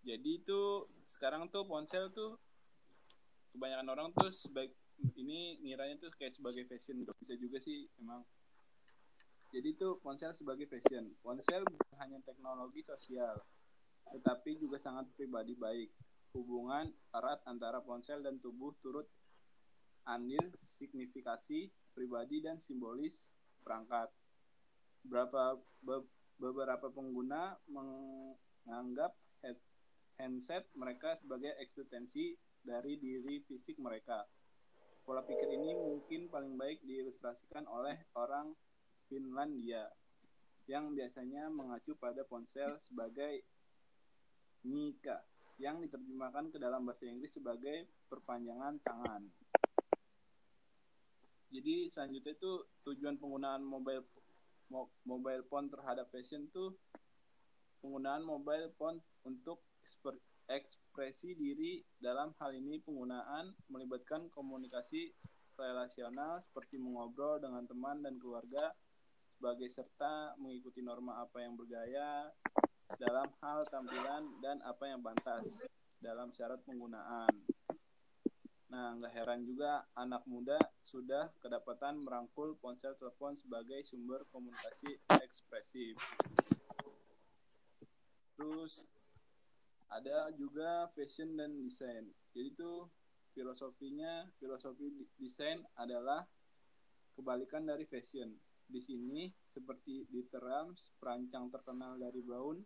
Jadi 0.00 0.40
itu 0.40 0.88
sekarang 1.04 1.52
tuh 1.52 1.68
ponsel 1.68 2.08
tuh 2.08 2.40
kebanyakan 3.52 3.88
orang 3.92 4.08
tuh 4.16 4.32
sebagai 4.32 4.72
ini 5.20 5.60
ngiranya 5.60 6.00
tuh 6.00 6.08
kayak 6.16 6.32
sebagai 6.32 6.64
fashion 6.64 7.04
bisa 7.04 7.36
juga 7.36 7.60
sih 7.60 7.84
emang. 8.00 8.24
Jadi 9.52 9.76
tuh 9.76 10.00
ponsel 10.00 10.32
sebagai 10.32 10.64
fashion. 10.64 11.12
Ponsel 11.20 11.60
bukan 11.68 11.96
hanya 12.00 12.16
teknologi 12.24 12.80
sosial, 12.88 13.36
tetapi 14.08 14.56
juga 14.56 14.80
sangat 14.80 15.12
pribadi 15.12 15.52
baik. 15.52 15.92
Hubungan 16.32 16.88
erat 17.12 17.44
antara 17.44 17.84
ponsel 17.84 18.24
dan 18.24 18.40
tubuh 18.40 18.72
turut 18.80 19.04
andil 20.08 20.54
signifikasi 20.70 21.68
pribadi 21.92 22.40
dan 22.40 22.62
simbolis 22.62 23.20
perangkat. 23.60 24.08
Berapa 25.04 25.58
be- 25.82 26.19
beberapa 26.40 26.88
pengguna 26.88 27.60
menganggap 27.68 29.12
head- 29.44 29.68
handset 30.16 30.64
mereka 30.72 31.20
sebagai 31.20 31.52
eksistensi 31.60 32.32
dari 32.64 32.96
diri 32.96 33.44
fisik 33.44 33.76
mereka. 33.76 34.24
Pola 35.04 35.20
pikir 35.20 35.48
ini 35.52 35.72
mungkin 35.76 36.32
paling 36.32 36.56
baik 36.56 36.80
diilustrasikan 36.84 37.68
oleh 37.68 38.08
orang 38.16 38.56
Finlandia 39.08 39.88
yang 40.64 40.96
biasanya 40.96 41.50
mengacu 41.50 41.92
pada 41.98 42.24
ponsel 42.24 42.78
sebagai 42.88 43.42
Nika 44.64 45.24
yang 45.56 45.80
diterjemahkan 45.84 46.52
ke 46.52 46.58
dalam 46.60 46.84
bahasa 46.84 47.08
Inggris 47.08 47.32
sebagai 47.32 47.88
perpanjangan 48.08 48.80
tangan. 48.80 49.22
Jadi 51.50 51.90
selanjutnya 51.90 52.32
itu 52.38 52.52
tujuan 52.86 53.18
penggunaan 53.18 53.64
mobile 53.66 54.06
mo- 54.06 54.19
mobile 55.04 55.44
phone 55.50 55.66
terhadap 55.68 56.06
fashion 56.14 56.46
tuh 56.54 56.72
penggunaan 57.82 58.22
mobile 58.22 58.70
phone 58.78 59.02
untuk 59.26 59.60
ekspresi 60.50 61.38
diri 61.38 61.82
dalam 61.98 62.34
hal 62.38 62.54
ini 62.54 62.82
penggunaan 62.82 63.54
melibatkan 63.70 64.30
komunikasi 64.30 65.14
relasional 65.54 66.40
seperti 66.42 66.80
mengobrol 66.80 67.38
dengan 67.38 67.68
teman 67.68 68.00
dan 68.00 68.16
keluarga 68.16 68.72
sebagai 69.36 69.68
serta 69.72 70.36
mengikuti 70.36 70.84
norma 70.84 71.22
apa 71.24 71.40
yang 71.40 71.56
bergaya 71.56 72.28
dalam 72.98 73.28
hal 73.40 73.64
tampilan 73.70 74.26
dan 74.42 74.58
apa 74.66 74.84
yang 74.90 75.00
pantas 75.00 75.64
dalam 76.00 76.32
syarat 76.34 76.58
penggunaan. 76.66 77.30
Nah, 78.70 78.94
nggak 78.94 79.12
heran 79.18 79.42
juga 79.42 79.82
anak 79.98 80.22
muda 80.30 80.54
sudah 80.86 81.34
kedapatan 81.42 82.06
merangkul 82.06 82.54
ponsel 82.62 82.94
telepon 82.94 83.34
sebagai 83.34 83.82
sumber 83.82 84.22
komunikasi 84.30 84.94
ekspresif. 85.26 85.98
Terus 88.38 88.86
ada 89.90 90.30
juga 90.38 90.86
fashion 90.94 91.34
dan 91.34 91.50
desain. 91.66 92.06
Jadi 92.30 92.54
tuh 92.54 92.86
filosofinya, 93.34 94.30
filosofi 94.38 94.86
desain 95.18 95.58
adalah 95.74 96.22
kebalikan 97.18 97.66
dari 97.66 97.82
fashion. 97.90 98.30
Di 98.70 98.78
sini 98.78 99.26
seperti 99.50 100.06
di 100.06 100.22
Terams, 100.30 100.94
perancang 101.02 101.50
terkenal 101.50 101.98
dari 101.98 102.22
Brown, 102.22 102.62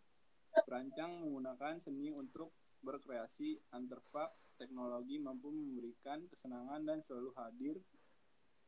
perancang 0.69 1.25
menggunakan 1.25 1.81
seni 1.81 2.13
untuk 2.13 2.53
berkreasi 2.85 3.59
antarfak 3.73 4.29
teknologi 4.61 5.17
mampu 5.19 5.49
memberikan 5.50 6.23
kesenangan 6.29 6.85
dan 6.85 7.00
selalu 7.09 7.33
hadir 7.41 7.76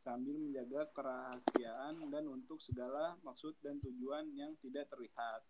sambil 0.00 0.38
menjaga 0.38 0.88
kerahasiaan 0.94 1.99
dan 2.08 2.25
untuk 2.30 2.62
segala 2.62 3.18
maksud 3.26 3.58
dan 3.61 3.76
tujuan 3.82 4.30
yang 4.38 4.54
tidak 4.62 4.87
terlihat. 4.88 5.42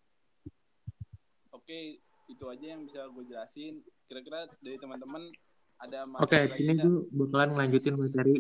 Oke, 1.52 2.00
itu 2.26 2.44
aja 2.48 2.66
yang 2.74 2.82
bisa 2.82 3.06
gue 3.12 3.24
jelasin. 3.28 3.84
Kira-kira 4.08 4.48
dari 4.60 4.76
teman-teman 4.80 5.30
ada 5.76 6.00
Oke, 6.24 6.48
lagi 6.48 6.64
ini 6.64 6.72
gue 6.80 7.04
bakalan 7.12 7.52
ngelanjutin 7.52 7.94
materi 8.00 8.36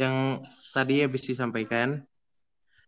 yang 0.00 0.40
tadi 0.72 1.04
habis 1.04 1.28
disampaikan. 1.28 2.00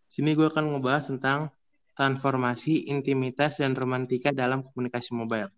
Sini 0.08 0.32
gue 0.32 0.48
akan 0.48 0.72
ngebahas 0.72 1.12
tentang 1.12 1.52
transformasi, 1.92 2.88
intimitas, 2.88 3.60
dan 3.60 3.76
romantika 3.76 4.32
dalam 4.32 4.64
komunikasi 4.64 5.12
mobile. 5.12 5.52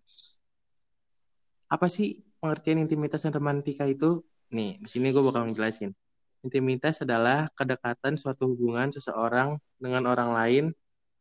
Apa 1.70 1.86
sih 1.86 2.18
pengertian 2.42 2.82
intimitas 2.82 3.22
dan 3.22 3.30
romantika 3.30 3.86
itu? 3.86 4.26
Nih, 4.50 4.74
di 4.82 4.88
sini 4.90 5.14
gue 5.14 5.22
bakal 5.22 5.46
menjelasin. 5.46 5.94
Intimitas 6.42 6.98
adalah 7.06 7.46
kedekatan 7.54 8.18
suatu 8.18 8.50
hubungan 8.50 8.90
seseorang 8.90 9.54
dengan 9.78 10.02
orang 10.10 10.34
lain 10.34 10.64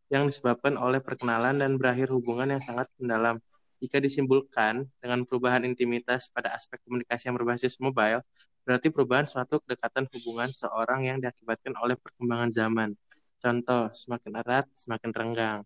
yang 0.10 0.26
disebabkan 0.26 0.74
oleh 0.82 1.06
perkenalan 1.06 1.62
dan 1.62 1.78
berakhir 1.78 2.10
hubungan 2.10 2.58
yang 2.58 2.64
sangat 2.64 2.90
mendalam. 2.98 3.38
Jika 3.78 4.02
disimpulkan 4.02 4.90
dengan 4.98 5.22
perubahan 5.24 5.62
intimitas 5.70 6.34
pada 6.34 6.50
aspek 6.58 6.82
komunikasi 6.82 7.30
yang 7.30 7.38
berbasis 7.38 7.78
mobile, 7.78 8.26
berarti 8.66 8.90
perubahan 8.90 9.30
suatu 9.30 9.62
kedekatan 9.62 10.10
hubungan 10.18 10.50
seorang 10.50 11.06
yang 11.06 11.22
diakibatkan 11.22 11.78
oleh 11.78 11.94
perkembangan 11.94 12.50
zaman. 12.50 12.90
Contoh, 13.38 13.94
semakin 13.94 14.34
erat, 14.42 14.66
semakin 14.74 15.12
renggang. 15.14 15.60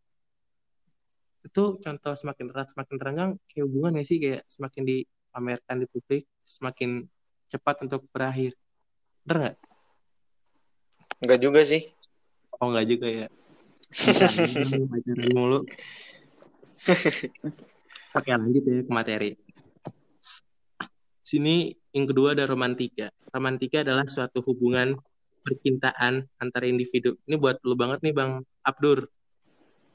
Itu 1.43 1.77
contoh 1.83 2.13
semakin 2.15 2.45
erat, 2.55 2.71
semakin 2.71 2.95
renggang, 2.97 3.31
kayak 3.51 3.67
hubungan 3.67 3.99
ya 3.99 4.03
sih? 4.07 4.17
Kayak 4.17 4.41
semakin 4.47 4.83
dipamerkan 4.87 5.75
di 5.83 5.87
publik, 5.91 6.23
semakin 6.39 7.03
cepat 7.51 7.83
untuk 7.83 8.07
berakhir. 8.09 8.55
Bener 9.27 9.37
nggak? 9.39 9.57
Enggak 11.23 11.39
juga 11.43 11.61
sih. 11.67 11.83
Oh 12.57 12.71
nggak 12.71 12.87
juga 12.87 13.07
ya. 13.11 13.27
Pacaran 14.91 15.29
mulu. 15.35 15.59
Oke 18.13 18.29
lanjut 18.29 18.63
ya 18.65 18.81
ke 18.83 18.91
materi. 18.91 19.31
Sini 21.23 21.71
yang 21.95 22.05
kedua 22.09 22.35
ada 22.35 22.45
romantika. 22.49 23.09
Romantika 23.33 23.81
adalah 23.81 24.05
suatu 24.09 24.41
hubungan 24.45 24.97
percintaan 25.43 26.27
antara 26.39 26.65
individu. 26.67 27.19
Ini 27.25 27.35
buat 27.37 27.59
lu 27.65 27.75
banget 27.75 28.01
nih 28.05 28.13
Bang 28.15 28.47
Abdur. 28.63 29.07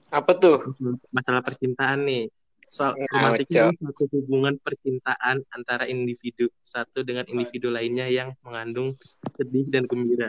Apa 0.08 0.32
tuh? 0.36 0.72
Masalah 1.12 1.44
percintaan 1.44 2.04
nih. 2.08 2.32
Soal 2.68 3.00
Nah, 3.16 3.32
itu 3.40 3.56
suatu 3.80 4.04
hubungan 4.12 4.60
percintaan 4.60 5.40
antara 5.56 5.88
individu 5.88 6.52
satu 6.60 7.00
dengan 7.00 7.24
individu 7.32 7.72
lainnya 7.72 8.04
yang 8.12 8.36
mengandung 8.44 8.92
sedih 9.40 9.64
dan 9.72 9.88
gembira. 9.88 10.28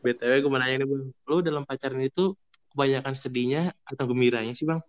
BTW 0.00 0.46
gue 0.46 0.50
mau 0.50 0.62
nanya 0.62 0.80
nih 0.80 0.88
Bang, 0.88 1.12
lu 1.28 1.36
dalam 1.42 1.66
pacaran 1.66 2.00
itu 2.00 2.32
kebanyakan 2.72 3.14
sedihnya 3.18 3.74
atau 3.82 4.06
gembiranya 4.06 4.54
sih 4.54 4.64
Bang? 4.64 4.80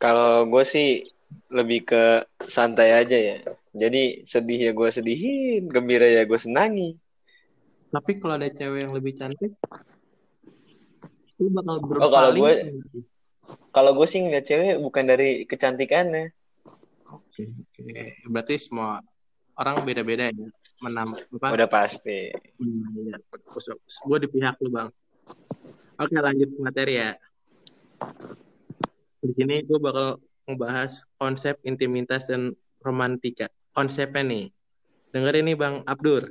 Kalau 0.00 0.48
gue 0.48 0.64
sih 0.64 1.04
lebih 1.52 1.86
ke 1.86 2.24
santai 2.48 2.96
aja 2.96 3.14
ya. 3.14 3.44
Jadi 3.70 4.26
sedih 4.26 4.58
ya 4.58 4.72
gue 4.74 4.88
sedihin, 4.90 5.70
gembira 5.70 6.08
ya 6.08 6.26
gue 6.26 6.40
senangi. 6.40 6.98
Tapi 7.92 8.18
kalau 8.18 8.34
ada 8.40 8.50
cewek 8.50 8.88
yang 8.88 8.94
lebih 8.96 9.14
cantik, 9.14 9.54
lu 11.40 11.48
bakal 11.50 11.74
Oh, 11.74 11.80
kalau 11.80 12.30
berpaling. 12.30 12.38
gue- 12.38 13.08
Kalau 13.70 13.90
gue 13.94 14.06
sih 14.06 14.20
ngeliat 14.20 14.44
cewek 14.44 14.78
bukan 14.78 15.04
dari 15.04 15.42
kecantikannya. 15.42 16.30
Oke, 17.06 17.42
oke. 17.46 17.82
Berarti 18.28 18.54
semua 18.56 19.02
orang 19.56 19.82
beda-beda 19.82 20.26
ya. 20.26 20.34
Menam, 20.80 21.12
apa? 21.12 21.50
Udah 21.50 21.66
pasti. 21.66 22.30
Hmm, 22.56 23.10
ya. 23.10 23.18
Gue 24.00 24.18
di 24.18 24.28
pihak 24.28 24.54
lu 24.60 24.70
bang. 24.70 24.88
Oke 25.96 26.14
lanjut 26.16 26.48
ke 26.48 26.58
materi 26.58 26.94
ya. 26.96 27.10
Di 29.20 29.32
sini 29.34 29.60
gue 29.60 29.76
bakal 29.76 30.16
ngebahas 30.46 31.04
konsep 31.14 31.58
intimitas 31.62 32.26
dan 32.26 32.54
romantika. 32.80 33.46
Konsepnya 33.70 34.24
nih. 34.24 34.46
Dengerin 35.10 35.44
nih 35.44 35.56
Bang 35.56 35.76
Abdur. 35.84 36.30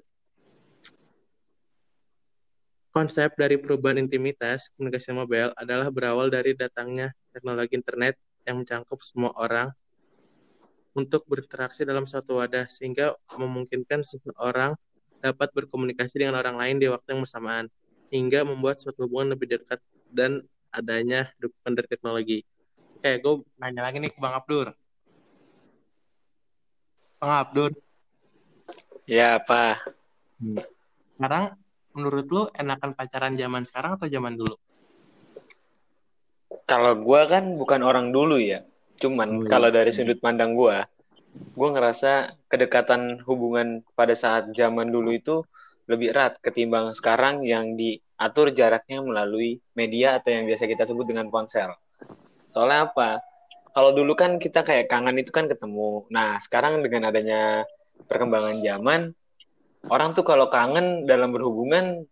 Konsep 2.89 3.37
dari 3.37 3.61
perubahan 3.61 4.01
intimitas 4.01 4.73
komunikasi 4.73 5.13
mobile 5.13 5.53
adalah 5.53 5.93
berawal 5.93 6.33
dari 6.33 6.57
datangnya 6.57 7.13
teknologi 7.29 7.77
internet 7.77 8.17
yang 8.49 8.65
mencakup 8.65 8.97
semua 8.97 9.29
orang 9.37 9.69
untuk 10.97 11.21
berinteraksi 11.29 11.85
dalam 11.85 12.09
suatu 12.09 12.41
wadah 12.41 12.65
sehingga 12.65 13.13
memungkinkan 13.37 14.01
seseorang 14.01 14.73
dapat 15.21 15.53
berkomunikasi 15.53 16.17
dengan 16.17 16.41
orang 16.41 16.57
lain 16.57 16.81
di 16.81 16.89
waktu 16.89 17.13
yang 17.13 17.21
bersamaan 17.21 17.65
sehingga 18.01 18.41
membuat 18.41 18.81
suatu 18.81 19.05
hubungan 19.05 19.37
lebih 19.37 19.61
dekat 19.61 19.77
dan 20.09 20.41
adanya 20.73 21.29
dukungan 21.37 21.77
dari 21.77 21.87
teknologi. 21.93 22.39
Oke, 22.97 23.21
gue 23.21 23.33
nanya 23.61 23.85
lagi 23.85 24.01
nih 24.01 24.09
ke 24.09 24.17
Bang 24.17 24.33
Abdur. 24.33 24.73
Bang 27.21 27.33
Abdur, 27.37 27.71
Ya 29.05 29.37
apa? 29.37 29.77
sekarang 31.19 31.51
menurut 31.93 32.27
lu 32.29 32.43
enakan 32.53 32.93
pacaran 32.93 33.33
zaman 33.33 33.65
sekarang 33.65 33.97
atau 33.97 34.07
zaman 34.07 34.33
dulu? 34.37 34.55
Kalau 36.69 36.93
gue 36.97 37.21
kan 37.25 37.57
bukan 37.57 37.81
orang 37.81 38.13
dulu 38.13 38.37
ya. 38.37 38.65
Cuman 38.99 39.45
iya. 39.45 39.49
kalau 39.49 39.69
dari 39.73 39.89
sudut 39.89 40.19
pandang 40.21 40.53
gue, 40.53 40.77
gue 41.33 41.69
ngerasa 41.69 42.41
kedekatan 42.51 43.23
hubungan 43.25 43.81
pada 43.95 44.13
saat 44.13 44.51
zaman 44.53 44.89
dulu 44.89 45.13
itu 45.15 45.41
lebih 45.89 46.13
erat 46.13 46.37
ketimbang 46.43 46.93
sekarang 46.93 47.41
yang 47.41 47.73
diatur 47.73 48.53
jaraknya 48.53 49.01
melalui 49.01 49.57
media 49.73 50.21
atau 50.21 50.29
yang 50.29 50.45
biasa 50.45 50.69
kita 50.69 50.85
sebut 50.85 51.09
dengan 51.09 51.33
ponsel. 51.33 51.73
Soalnya 52.53 52.93
apa? 52.93 53.25
Kalau 53.73 53.93
dulu 53.93 54.13
kan 54.13 54.37
kita 54.37 54.61
kayak 54.65 54.89
kangen 54.89 55.17
itu 55.17 55.33
kan 55.33 55.49
ketemu. 55.49 56.05
Nah, 56.13 56.37
sekarang 56.41 56.81
dengan 56.85 57.09
adanya 57.09 57.65
perkembangan 58.05 58.57
zaman, 58.61 59.13
orang 59.87 60.11
tuh 60.11 60.27
kalau 60.27 60.51
kangen 60.51 61.07
dalam 61.07 61.31
berhubungan 61.31 62.03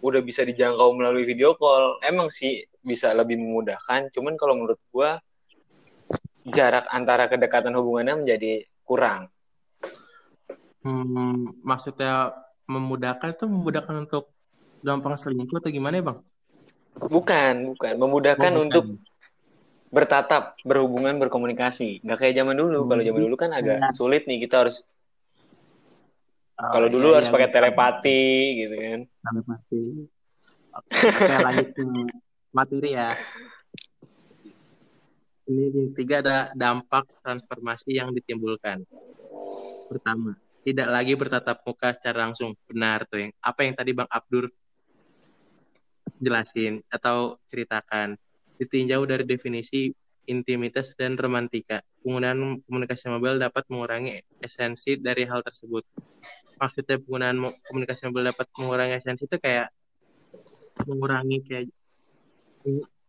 udah 0.00 0.20
bisa 0.24 0.42
dijangkau 0.42 0.96
melalui 0.96 1.28
video 1.28 1.52
call. 1.54 2.00
Emang 2.00 2.32
sih 2.32 2.64
bisa 2.80 3.12
lebih 3.12 3.38
memudahkan, 3.38 4.10
cuman 4.10 4.34
kalau 4.40 4.56
menurut 4.58 4.80
gua 4.90 5.20
jarak 6.42 6.90
antara 6.90 7.30
kedekatan 7.30 7.76
hubungannya 7.78 8.26
menjadi 8.26 8.66
kurang. 8.82 9.30
Hmm, 10.82 11.46
maksudnya 11.62 12.34
memudahkan 12.66 13.38
itu 13.38 13.46
memudahkan 13.46 13.94
untuk 14.02 14.34
gampang 14.82 15.14
selingkuh 15.14 15.62
atau 15.62 15.70
gimana 15.70 16.02
ya 16.02 16.04
bang? 16.10 16.18
Bukan, 16.98 17.54
bukan. 17.74 17.94
Memudahkan 17.94 18.50
Oh, 18.50 18.54
bukan. 18.58 18.66
untuk 18.66 18.84
bertatap, 19.94 20.58
berhubungan, 20.66 21.14
berkomunikasi. 21.22 22.02
Nggak 22.02 22.18
kayak 22.18 22.34
zaman 22.42 22.58
dulu. 22.58 22.82
Hmm, 22.82 22.88
Kalau 22.90 23.02
zaman 23.06 23.20
dulu 23.22 23.36
kan 23.38 23.50
agak 23.54 23.78
kayak- 23.78 23.94
sulit 23.94 24.22
nih. 24.26 24.42
Kita 24.42 24.66
harus, 24.66 24.82
Oh, 26.62 26.70
kalau 26.70 26.86
iya, 26.86 26.94
dulu 26.94 27.08
harus 27.10 27.26
iya, 27.26 27.34
pakai 27.34 27.50
telepati 27.50 28.22
gitu 28.62 28.74
kan. 28.78 29.00
Telepati. 29.02 29.82
Oke, 30.78 30.94
lanjut 31.50 31.68
ke 31.74 31.82
materi 32.54 32.90
ya. 32.94 33.10
Ini 35.50 35.74
yang 35.74 35.90
ketiga 35.90 36.22
ada 36.22 36.36
dampak 36.54 37.10
transformasi 37.18 37.98
yang 37.98 38.14
ditimbulkan. 38.14 38.86
Pertama, 39.90 40.38
tidak 40.62 40.86
lagi 40.86 41.18
bertatap 41.18 41.66
muka 41.66 41.98
secara 41.98 42.30
langsung. 42.30 42.54
Benar 42.70 43.10
tuh 43.10 43.26
yang 43.26 43.34
apa 43.42 43.60
yang 43.66 43.74
tadi 43.74 43.90
Bang 43.90 44.06
Abdur 44.06 44.46
jelasin 46.22 46.78
atau 46.86 47.42
ceritakan. 47.50 48.14
Ditinjau 48.62 49.02
dari 49.02 49.26
definisi 49.26 49.90
intimitas 50.26 50.94
dan 50.94 51.18
romantika. 51.18 51.82
Penggunaan 52.02 52.62
komunikasi 52.66 53.10
mobile 53.10 53.38
dapat 53.38 53.64
mengurangi 53.70 54.22
esensi 54.42 54.98
dari 54.98 55.26
hal 55.26 55.42
tersebut. 55.42 55.82
Maksudnya 56.58 56.98
penggunaan 57.02 57.38
komunikasi 57.42 58.10
mobile 58.10 58.30
dapat 58.30 58.46
mengurangi 58.58 58.94
esensi 58.98 59.24
itu 59.26 59.38
kayak 59.38 59.68
mengurangi 60.86 61.38
kayak 61.46 61.68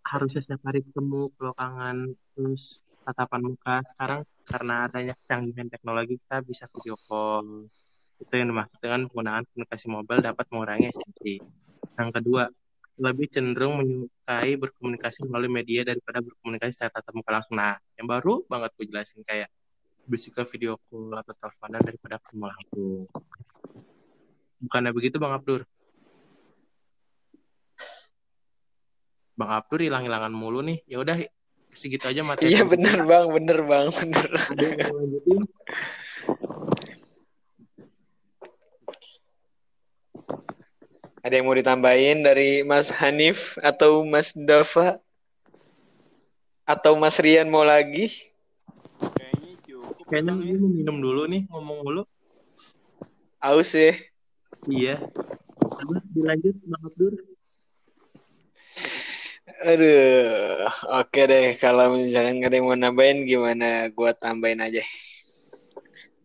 harusnya 0.04 0.42
setiap 0.44 0.62
hari 0.68 0.84
ketemu 0.84 1.32
kalau 1.40 1.54
kangen 1.56 1.98
terus 2.36 2.84
tatapan 3.04 3.42
muka 3.44 3.76
sekarang 3.96 4.22
karena 4.44 4.76
adanya 4.88 5.14
kecanggihan 5.24 5.68
teknologi 5.72 6.16
kita 6.20 6.44
bisa 6.44 6.66
video 6.72 6.96
call 7.08 7.68
itu 8.20 8.34
yang 8.34 8.52
dimaksud 8.52 8.80
dengan 8.80 9.02
penggunaan 9.12 9.44
komunikasi 9.52 9.86
mobile 9.92 10.22
dapat 10.24 10.46
mengurangi 10.52 10.88
esensi 10.92 11.34
yang 12.00 12.10
kedua 12.12 12.48
lebih 12.94 13.28
cenderung 13.30 13.82
menyukai 13.82 14.54
berkomunikasi 14.58 15.26
melalui 15.26 15.50
media 15.50 15.82
daripada 15.82 16.22
berkomunikasi 16.22 16.72
secara 16.74 17.02
tatap 17.02 17.14
muka 17.18 17.32
langsung 17.34 17.58
nah 17.58 17.74
yang 17.98 18.06
baru 18.06 18.46
banget 18.46 18.70
gue 18.78 18.86
jelasin 18.90 19.22
kayak 19.26 19.50
lebih 20.06 20.20
suka 20.20 20.46
video 20.46 20.78
call 20.90 21.16
atau 21.16 21.34
teleponan 21.34 21.82
daripada 21.82 22.16
ketemu 22.22 22.46
langsung 22.54 22.92
bukannya 24.62 24.92
begitu 24.94 25.16
bang 25.18 25.34
Abdur 25.34 25.62
Bang 29.34 29.50
Abdur 29.50 29.82
hilang-hilangan 29.82 30.30
mulu 30.30 30.62
nih. 30.62 30.78
Ya 30.86 31.02
udah 31.02 31.18
segitu 31.74 32.06
aja 32.06 32.22
materi. 32.22 32.54
Iya 32.54 32.70
bener 32.70 33.02
bang, 33.02 33.26
bener 33.34 33.60
bang, 33.66 33.86
bener. 33.90 34.30
Ada 41.24 41.40
yang 41.40 41.48
mau 41.48 41.56
ditambahin 41.56 42.20
dari 42.20 42.68
Mas 42.68 42.92
Hanif 42.92 43.56
atau 43.64 44.04
Mas 44.04 44.36
Dava? 44.36 45.00
Atau 46.68 47.00
Mas 47.00 47.16
Rian 47.16 47.48
mau 47.48 47.64
lagi? 47.64 48.12
Kayaknya 49.00 49.56
cukup. 49.64 50.04
Kayaknya 50.12 50.34
ya. 50.44 50.56
mau 50.60 50.68
minum 50.68 50.98
dulu 51.00 51.24
nih, 51.32 51.48
ngomong 51.48 51.80
dulu. 51.88 52.02
Aus 53.40 53.72
ya. 53.72 53.96
Iya. 54.68 55.00
Dilanjut 56.12 56.60
Abdur. 56.84 57.16
Aduh, 59.64 60.68
oke 60.92 61.22
deh. 61.24 61.56
Kalau 61.56 61.96
misalkan 61.96 62.44
nggak 62.44 62.52
ada 62.52 62.58
yang 62.60 62.68
mau 62.68 62.76
nambahin, 62.76 63.24
gimana? 63.24 63.88
Gua 63.96 64.12
tambahin 64.12 64.60
aja. 64.60 64.84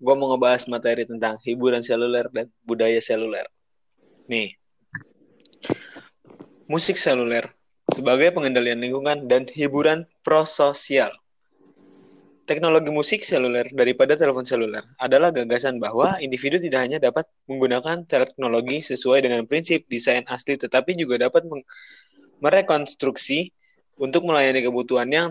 Gua 0.03 0.19
mau 0.19 0.35
ngebahas 0.35 0.67
materi 0.67 1.07
tentang 1.07 1.39
hiburan 1.47 1.87
seluler 1.87 2.27
dan 2.35 2.51
budaya 2.67 2.99
seluler. 2.99 3.47
Nih, 4.27 4.58
musik 6.69 7.01
seluler 7.01 7.49
sebagai 7.89 8.29
pengendalian 8.37 8.85
lingkungan 8.85 9.25
dan 9.25 9.49
hiburan 9.49 10.05
prososial. 10.21 11.09
Teknologi 12.45 12.93
musik 12.93 13.25
seluler 13.25 13.69
daripada 13.73 14.17
telepon 14.17 14.45
seluler 14.45 14.85
adalah 15.01 15.33
gagasan 15.33 15.81
bahwa 15.81 16.21
individu 16.21 16.61
tidak 16.61 16.81
hanya 16.85 16.99
dapat 17.01 17.25
menggunakan 17.49 18.05
teknologi 18.05 18.85
sesuai 18.85 19.25
dengan 19.25 19.45
prinsip 19.49 19.85
desain 19.89 20.25
asli, 20.29 20.61
tetapi 20.61 20.97
juga 20.97 21.29
dapat 21.29 21.45
merekonstruksi 22.41 23.53
untuk 24.01 24.29
melayani 24.29 24.65
kebutuhan 24.65 25.09
yang 25.09 25.29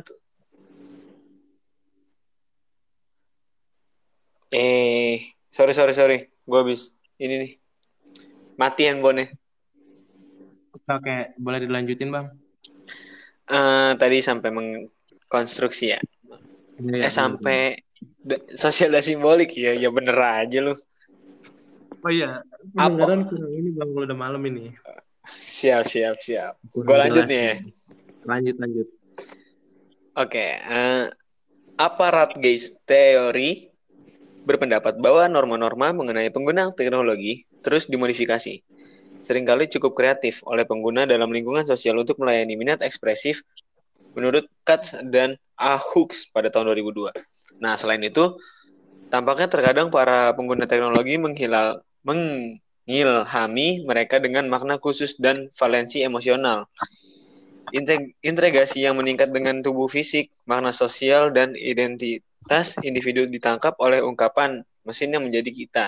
eh 4.54 5.34
sorry 5.54 5.74
sorry 5.78 5.94
sorry. 5.94 6.18
Gue 6.46 6.60
habis 6.66 6.98
ini 7.22 7.34
nih. 7.46 7.52
Mati 8.58 8.90
handphonenya 8.90 9.38
Oke, 10.88 11.36
boleh 11.44 11.60
dilanjutin 11.64 12.10
bang? 12.16 12.28
uh, 13.52 13.92
tadi 14.00 14.18
sampai 14.24 14.50
mengkonstruksi 14.52 15.86
ya 15.96 16.00
Iya, 16.78 17.10
eh 17.10 17.12
sampai 17.12 17.58
sosial 18.54 18.94
dan 18.94 19.04
simbolik 19.06 19.52
ya 19.58 19.74
ya 19.74 19.90
bener 19.90 20.18
aja 20.18 20.60
lu 20.62 20.74
Oh 22.06 22.12
iya, 22.14 22.46
Apa? 22.78 22.94
pendengaran 22.94 23.22
kurang 23.28 23.52
ini 23.58 23.70
bang, 23.74 23.90
kalau 23.92 24.06
udah 24.06 24.18
malam 24.18 24.42
ini. 24.50 24.70
siap 25.28 25.84
siap 25.90 26.16
siap 26.24 26.54
gue 26.72 26.98
lanjut 26.98 27.26
nih 27.28 27.42
ya. 27.52 27.54
Lanjut 28.30 28.56
lanjut. 28.62 28.88
Oke, 30.18 30.46
eh, 30.58 31.04
aparat 31.78 32.34
gaze 32.42 32.74
teori 32.90 33.70
berpendapat 34.48 34.98
bahwa 35.04 35.28
norma-norma 35.30 35.92
mengenai 35.94 36.32
penggunaan 36.34 36.74
teknologi 36.74 37.46
terus 37.62 37.86
dimodifikasi. 37.92 38.64
Seringkali 39.28 39.68
cukup 39.68 39.92
kreatif 39.92 40.40
oleh 40.48 40.64
pengguna 40.64 41.04
dalam 41.04 41.28
lingkungan 41.28 41.68
sosial 41.68 42.00
untuk 42.00 42.16
melayani 42.24 42.56
minat 42.56 42.80
ekspresif 42.80 43.44
menurut 44.16 44.48
Katz 44.64 44.96
dan 45.04 45.36
Ahooks 45.60 46.32
pada 46.32 46.48
tahun 46.48 46.72
2002. 46.72 47.12
Nah, 47.60 47.76
selain 47.76 48.00
itu, 48.00 48.40
tampaknya 49.12 49.52
terkadang 49.52 49.92
para 49.92 50.32
pengguna 50.32 50.64
teknologi 50.64 51.20
menghilal, 51.20 51.84
mengilhami 52.08 53.84
mereka 53.84 54.24
dengan 54.24 54.48
makna 54.48 54.80
khusus 54.80 55.20
dan 55.20 55.52
valensi 55.52 56.08
emosional. 56.08 56.72
Integ- 57.76 58.16
integrasi 58.24 58.88
yang 58.88 58.96
meningkat 58.96 59.28
dengan 59.36 59.60
tubuh 59.60 59.92
fisik, 59.92 60.32
makna 60.48 60.72
sosial, 60.72 61.36
dan 61.36 61.52
identitas 61.60 62.80
individu 62.80 63.28
ditangkap 63.28 63.76
oleh 63.84 64.00
ungkapan 64.00 64.64
mesin 64.88 65.12
yang 65.12 65.28
menjadi 65.28 65.52
kita. 65.52 65.86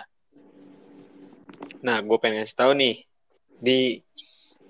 Nah, 1.80 2.04
gue 2.04 2.17
pengen 2.19 2.43
tahu 2.43 2.75
nih, 2.75 3.09
di 3.60 4.00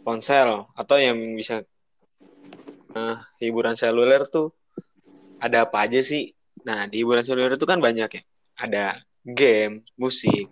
ponsel 0.01 0.65
atau 0.73 0.97
yang 0.97 1.17
bisa 1.37 1.61
eh, 2.97 3.17
hiburan 3.41 3.77
seluler 3.77 4.25
tuh 4.25 4.51
ada 5.39 5.69
apa 5.69 5.85
aja 5.85 6.01
sih? 6.01 6.33
Nah, 6.65 6.89
di 6.89 7.05
hiburan 7.05 7.23
seluler 7.23 7.55
itu 7.55 7.65
kan 7.69 7.79
banyak 7.79 8.09
ya. 8.09 8.23
Ada 8.59 8.85
game, 9.23 9.87
musik, 9.95 10.49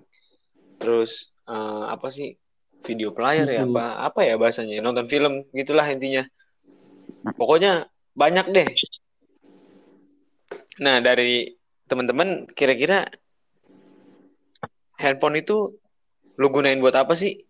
terus 0.80 1.34
eh, 1.50 1.86
apa 1.90 2.08
sih? 2.14 2.38
Video 2.86 3.12
player 3.12 3.50
ya 3.50 3.66
Itu. 3.66 3.74
apa 3.74 4.06
apa 4.06 4.20
ya 4.24 4.38
bahasanya? 4.38 4.80
Nonton 4.80 5.10
film 5.10 5.44
gitulah 5.52 5.84
intinya. 5.90 6.24
Pokoknya 7.36 7.90
banyak 8.14 8.46
deh. 8.54 8.70
Nah, 10.78 11.02
dari 11.02 11.58
teman-teman 11.90 12.46
kira-kira 12.54 13.10
handphone 15.02 15.42
itu 15.42 15.74
lu 16.38 16.48
gunain 16.54 16.78
buat 16.78 16.94
apa 16.94 17.18
sih? 17.18 17.47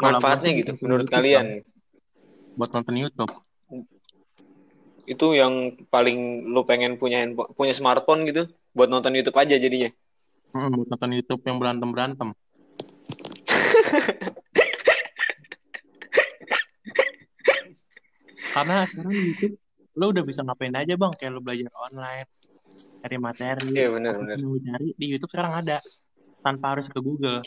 Manfaatnya 0.00 0.50
gitu 0.56 0.72
menurut 0.80 1.06
YouTube, 1.06 1.16
kalian. 1.20 1.46
Buat 2.56 2.70
nonton 2.72 2.96
YouTube. 2.96 3.32
Itu 5.04 5.26
yang 5.36 5.76
paling 5.92 6.48
lu 6.48 6.64
pengen 6.64 6.96
punya 6.96 7.20
handphone, 7.24 7.50
punya 7.52 7.72
smartphone 7.76 8.24
gitu 8.24 8.48
buat 8.72 8.88
nonton 8.88 9.12
YouTube 9.12 9.36
aja 9.36 9.60
jadinya. 9.60 9.90
Hmm, 10.56 10.72
buat 10.72 10.88
nonton 10.88 11.12
YouTube 11.14 11.42
yang 11.46 11.58
berantem 11.60 11.88
berantem. 11.92 12.28
Karena 18.50 18.82
sekarang 18.88 19.14
YouTube 19.14 19.54
lo 19.98 20.04
udah 20.10 20.24
bisa 20.24 20.40
ngapain 20.46 20.74
aja 20.74 20.94
bang, 20.96 21.12
kayak 21.18 21.32
lo 21.34 21.40
belajar 21.42 21.70
online, 21.90 22.26
cari 23.02 23.16
materi, 23.18 23.70
Iya 23.74 23.88
benar 23.90 24.14
benar. 24.16 24.36
lo 24.38 24.58
cari 24.58 24.88
di 24.94 25.06
YouTube 25.10 25.30
sekarang 25.34 25.66
ada, 25.66 25.78
tanpa 26.40 26.66
harus 26.78 26.86
ke 26.88 26.98
Google. 27.02 27.42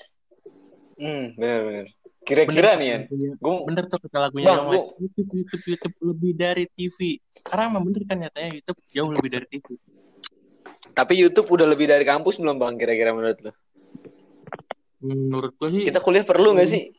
Hmm, 1.00 1.34
benar 1.40 1.60
benar. 1.66 1.88
Kira-kira 2.24 2.80
nih 2.80 2.88
ya, 2.88 2.98
gue 3.12 3.54
bener 3.68 3.84
tuh 3.92 4.00
kata 4.00 4.18
lagunya 4.28 4.48
Bang, 4.56 4.72
Lex. 4.72 4.96
YouTube, 4.96 5.30
YouTube, 5.36 5.64
YouTube 5.68 5.96
lebih 6.08 6.32
dari 6.40 6.64
TV. 6.72 7.20
Karena 7.44 7.64
emang 7.68 7.84
bener 7.84 8.02
kan 8.08 8.18
nyatanya 8.24 8.50
YouTube 8.56 8.80
jauh 8.96 9.12
lebih 9.12 9.30
dari 9.32 9.48
TV. 9.52 9.68
tapi 10.94 11.18
YouTube 11.18 11.50
udah 11.50 11.66
lebih 11.66 11.90
dari 11.90 12.06
kampus 12.06 12.38
belum 12.38 12.62
bang 12.62 12.78
kira-kira 12.78 13.18
menurut 13.18 13.40
lu? 13.42 13.52
Menurut 15.04 15.52
gue 15.58 15.70
sih 15.74 15.84
Kita 15.90 16.00
kuliah 16.00 16.22
perlu 16.22 16.54
nggak 16.54 16.70
sih? 16.70 16.94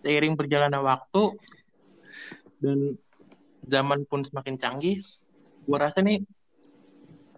seiring 0.00 0.38
berjalannya 0.38 0.80
waktu 0.80 1.22
dan 2.62 2.94
zaman 3.66 4.06
pun 4.06 4.22
semakin 4.22 4.54
canggih, 4.54 5.02
gue 5.66 5.78
rasa 5.78 5.98
nih 6.00 6.22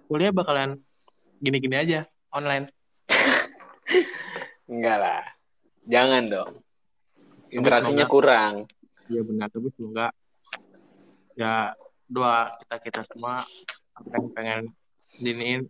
kuliah 0.06 0.30
bakalan 0.34 0.76
gini-gini 1.40 1.80
aja 1.80 2.00
online. 2.34 2.68
Enggak 4.72 4.98
lah, 5.00 5.24
jangan 5.88 6.28
dong. 6.28 6.52
Interaksinya 7.48 8.04
kurang. 8.04 8.68
Iya 9.08 9.24
benar, 9.24 9.48
tapi 9.48 9.72
semoga 9.72 10.12
ya 11.38 11.72
doa 12.10 12.50
kita 12.60 12.76
kita 12.82 13.00
semua 13.08 13.46
apa 13.94 14.10
yang 14.18 14.26
pengen 14.34 14.60
diniin 15.22 15.60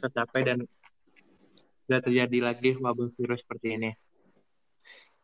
tercapai 0.00 0.40
dan 0.46 0.58
tidak 1.84 2.00
terjadi 2.06 2.38
lagi 2.40 2.70
wabah 2.80 3.10
virus 3.18 3.42
seperti 3.44 3.76
ini. 3.76 3.90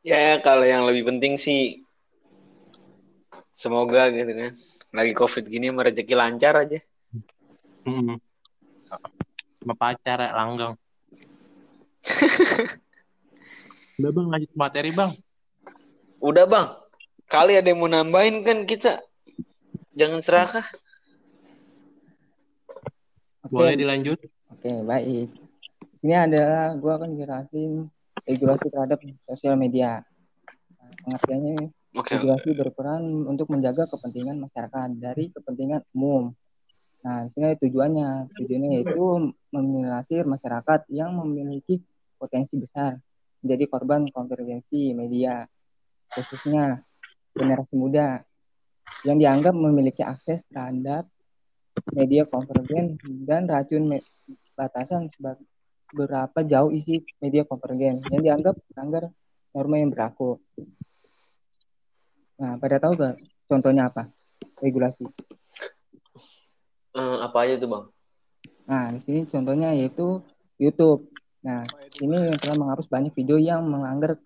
Ya 0.04 0.38
kalau 0.44 0.66
yang 0.66 0.84
lebih 0.84 1.08
penting 1.08 1.40
sih 1.40 1.82
semoga 3.56 4.12
gitu 4.12 4.28
kan. 4.28 4.52
Lagi 4.92 5.12
covid 5.16 5.48
gini 5.48 5.72
merejeki 5.72 6.12
lancar 6.12 6.68
aja. 6.68 6.78
Hmm. 7.86 8.20
Sama 9.62 9.74
pacar 9.74 10.18
ya, 10.20 10.30
langgeng. 10.36 10.74
Udah 13.98 14.10
bang, 14.12 14.26
lanjut 14.28 14.52
materi 14.52 14.90
bang. 14.92 15.10
Udah 16.16 16.48
bang, 16.48 16.68
kali 17.28 17.60
ada 17.60 17.68
yang 17.68 17.80
mau 17.80 17.92
nambahin 17.92 18.40
kan 18.40 18.64
kita 18.64 19.04
jangan 19.92 20.24
serakah. 20.24 20.66
Oke, 23.44 23.52
Boleh 23.52 23.76
dilanjut? 23.76 24.18
Oke, 24.50 24.72
baik. 24.82 25.28
Di 25.92 25.96
sini 26.00 26.16
adalah 26.16 26.72
gua 26.80 26.98
akan 26.98 27.14
jelasin 27.14 27.86
regulasi 28.24 28.66
terhadap 28.72 28.98
sosial 29.28 29.54
media. 29.60 30.02
Nah, 30.80 30.90
pengertiannya 31.04 31.70
Oke. 31.94 32.12
regulasi 32.16 32.50
berperan 32.56 33.04
untuk 33.28 33.52
menjaga 33.52 33.86
kepentingan 33.86 34.40
masyarakat 34.40 34.88
dari 34.98 35.30
kepentingan 35.30 35.84
umum. 35.94 36.32
Nah, 37.06 37.28
di 37.28 37.30
sini 37.30 37.44
ada 37.54 37.58
tujuannya. 37.60 38.08
Tujuannya 38.34 38.70
yaitu 38.80 39.04
meminimalisir 39.54 40.24
masyarakat 40.26 40.90
yang 40.90 41.14
memiliki 41.14 41.84
potensi 42.16 42.56
besar 42.58 42.98
menjadi 43.44 43.64
korban 43.70 44.10
konvergensi 44.10 44.90
media, 44.90 45.46
khususnya 46.16 46.80
generasi 47.36 47.76
muda 47.76 48.24
yang 49.04 49.20
dianggap 49.20 49.52
memiliki 49.52 50.00
akses 50.00 50.40
terhadap 50.48 51.04
media 51.92 52.24
konvergen 52.24 52.96
dan 53.28 53.44
racun 53.44 54.00
batasan 54.56 55.12
berapa 55.92 56.38
jauh 56.42 56.72
isi 56.72 57.04
media 57.20 57.44
konvergen 57.44 58.00
yang 58.10 58.22
dianggap 58.24 58.56
melanggar 58.72 59.12
norma 59.52 59.76
yang 59.76 59.90
berlaku. 59.92 60.40
Nah, 62.36 62.56
pada 62.60 62.76
tahu 62.80 62.92
gak 62.96 63.16
contohnya 63.48 63.88
apa? 63.88 64.04
Regulasi. 64.60 65.08
Eh, 66.96 67.18
apa 67.20 67.36
aja 67.44 67.60
tuh 67.60 67.68
bang? 67.68 67.84
Nah, 68.66 68.84
di 68.92 69.00
sini 69.00 69.20
contohnya 69.28 69.72
yaitu 69.76 70.20
YouTube. 70.56 71.04
Nah, 71.44 71.62
ini 72.02 72.32
yang 72.32 72.38
telah 72.40 72.56
menghapus 72.58 72.88
banyak 72.88 73.12
video 73.14 73.38
yang 73.38 73.62
melanggar 73.68 74.16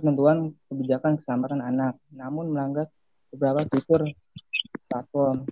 ketentuan 0.00 0.56
kebijakan 0.72 1.20
keselamatan 1.20 1.60
anak, 1.60 1.94
namun 2.10 2.50
melanggar 2.50 2.88
beberapa 3.30 3.62
fitur 3.68 4.08
platform 4.90 5.46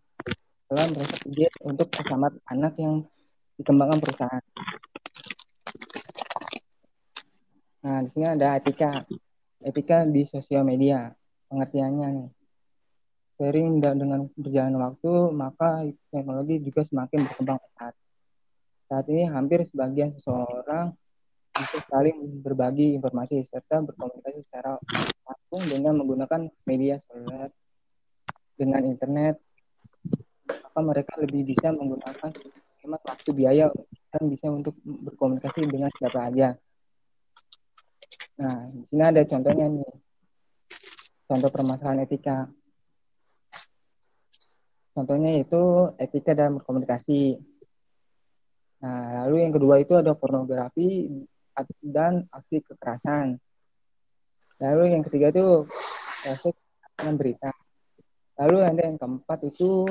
telah 0.69 0.87
merasa 0.93 1.17
update 1.25 1.57
untuk 1.65 1.87
keselamatan 1.93 2.41
anak 2.51 2.73
yang 2.81 2.95
dikembangkan 3.57 3.99
perusahaan. 4.01 4.45
Nah, 7.79 7.99
di 8.05 8.09
sini 8.11 8.27
ada 8.29 8.59
etika. 8.59 9.07
Etika 9.65 10.05
di 10.05 10.23
sosial 10.27 10.67
media. 10.67 11.09
Pengertiannya 11.49 12.09
nih. 12.21 12.29
Sering 13.39 13.79
dengan 13.79 14.27
berjalan 14.35 14.77
waktu, 14.77 15.13
maka 15.31 15.87
teknologi 16.11 16.59
juga 16.59 16.83
semakin 16.83 17.23
berkembang 17.25 17.59
pesat. 17.63 17.95
Saat 18.91 19.07
ini 19.09 19.31
hampir 19.31 19.63
sebagian 19.63 20.11
seseorang 20.19 20.93
bisa 21.59 21.79
saling 21.90 22.18
berbagi 22.40 22.94
informasi 22.94 23.42
serta 23.42 23.83
berkomunikasi 23.83 24.40
secara 24.47 24.79
langsung 25.27 25.62
dengan 25.66 25.99
menggunakan 25.99 26.47
media 26.64 27.03
seluler 27.03 27.51
dengan 28.55 28.87
internet 28.87 29.42
maka 30.49 30.79
mereka 30.81 31.12
lebih 31.18 31.42
bisa 31.53 31.75
menggunakan 31.75 32.31
hemat 32.83 33.03
waktu 33.05 33.31
biaya 33.35 33.66
dan 34.14 34.23
bisa 34.31 34.49
untuk 34.49 34.79
berkomunikasi 34.85 35.66
dengan 35.68 35.90
siapa 35.99 36.31
aja. 36.31 36.57
Nah, 38.38 38.71
di 38.71 38.85
sini 38.87 39.03
ada 39.03 39.23
contohnya 39.27 39.66
nih. 39.66 39.92
Contoh 41.29 41.51
permasalahan 41.53 42.07
etika. 42.09 42.49
Contohnya 44.97 45.37
itu 45.37 45.92
etika 46.01 46.33
dalam 46.33 46.62
berkomunikasi. 46.62 47.37
Nah, 48.79 49.27
lalu 49.27 49.42
yang 49.44 49.53
kedua 49.53 49.83
itu 49.83 49.99
ada 49.99 50.14
pornografi 50.14 51.11
dan 51.83 52.27
aksi 52.31 52.62
kekerasan. 52.62 53.40
Lalu 54.59 54.99
yang 54.99 55.03
ketiga 55.07 55.31
itu 55.31 55.64
dengan 56.99 57.14
berita. 57.14 57.51
Lalu 58.38 58.57
ada 58.62 58.81
yang 58.87 58.97
keempat 58.99 59.38
itu 59.47 59.87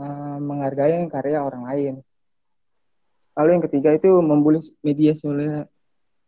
uh, 0.00 0.36
menghargai 0.40 1.08
karya 1.08 1.44
orang 1.44 1.64
lain. 1.64 1.94
Lalu 3.36 3.48
yang 3.56 3.64
ketiga 3.68 3.90
itu 3.96 4.10
membuli 4.20 4.60
media 4.84 5.12
sosial 5.16 5.68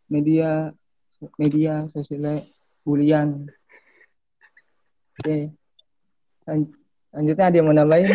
media 0.08 0.72
media 1.40 1.88
sosial 1.92 2.40
bulian. 2.84 3.48
Oke. 5.20 5.24
Okay. 5.24 5.42
Lanjutnya 7.12 7.44
ada 7.48 7.56
yang 7.56 7.66
mau 7.68 7.76
nambahin? 7.76 8.08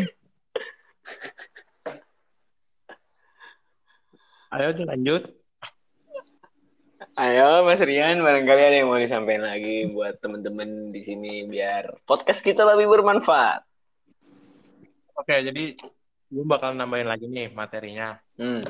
Ayo 4.57 4.73
lanjut. 4.89 5.23
Ayo 7.17 7.65
Mas 7.65 7.81
Rian, 7.81 8.21
barangkali 8.21 8.61
ada 8.61 8.77
yang 8.77 8.93
mau 8.93 9.01
disampaikan 9.01 9.49
lagi 9.49 9.89
buat 9.89 10.21
teman-teman 10.21 10.93
di 10.93 11.01
sini 11.01 11.49
biar 11.49 12.05
podcast 12.05 12.45
kita 12.45 12.61
lebih 12.61 12.85
bermanfaat. 12.93 13.65
Oke, 15.17 15.41
jadi 15.41 15.73
gue 16.29 16.45
bakal 16.45 16.77
nambahin 16.77 17.09
lagi 17.09 17.25
nih 17.25 17.49
materinya. 17.57 18.13
Hmm. 18.37 18.61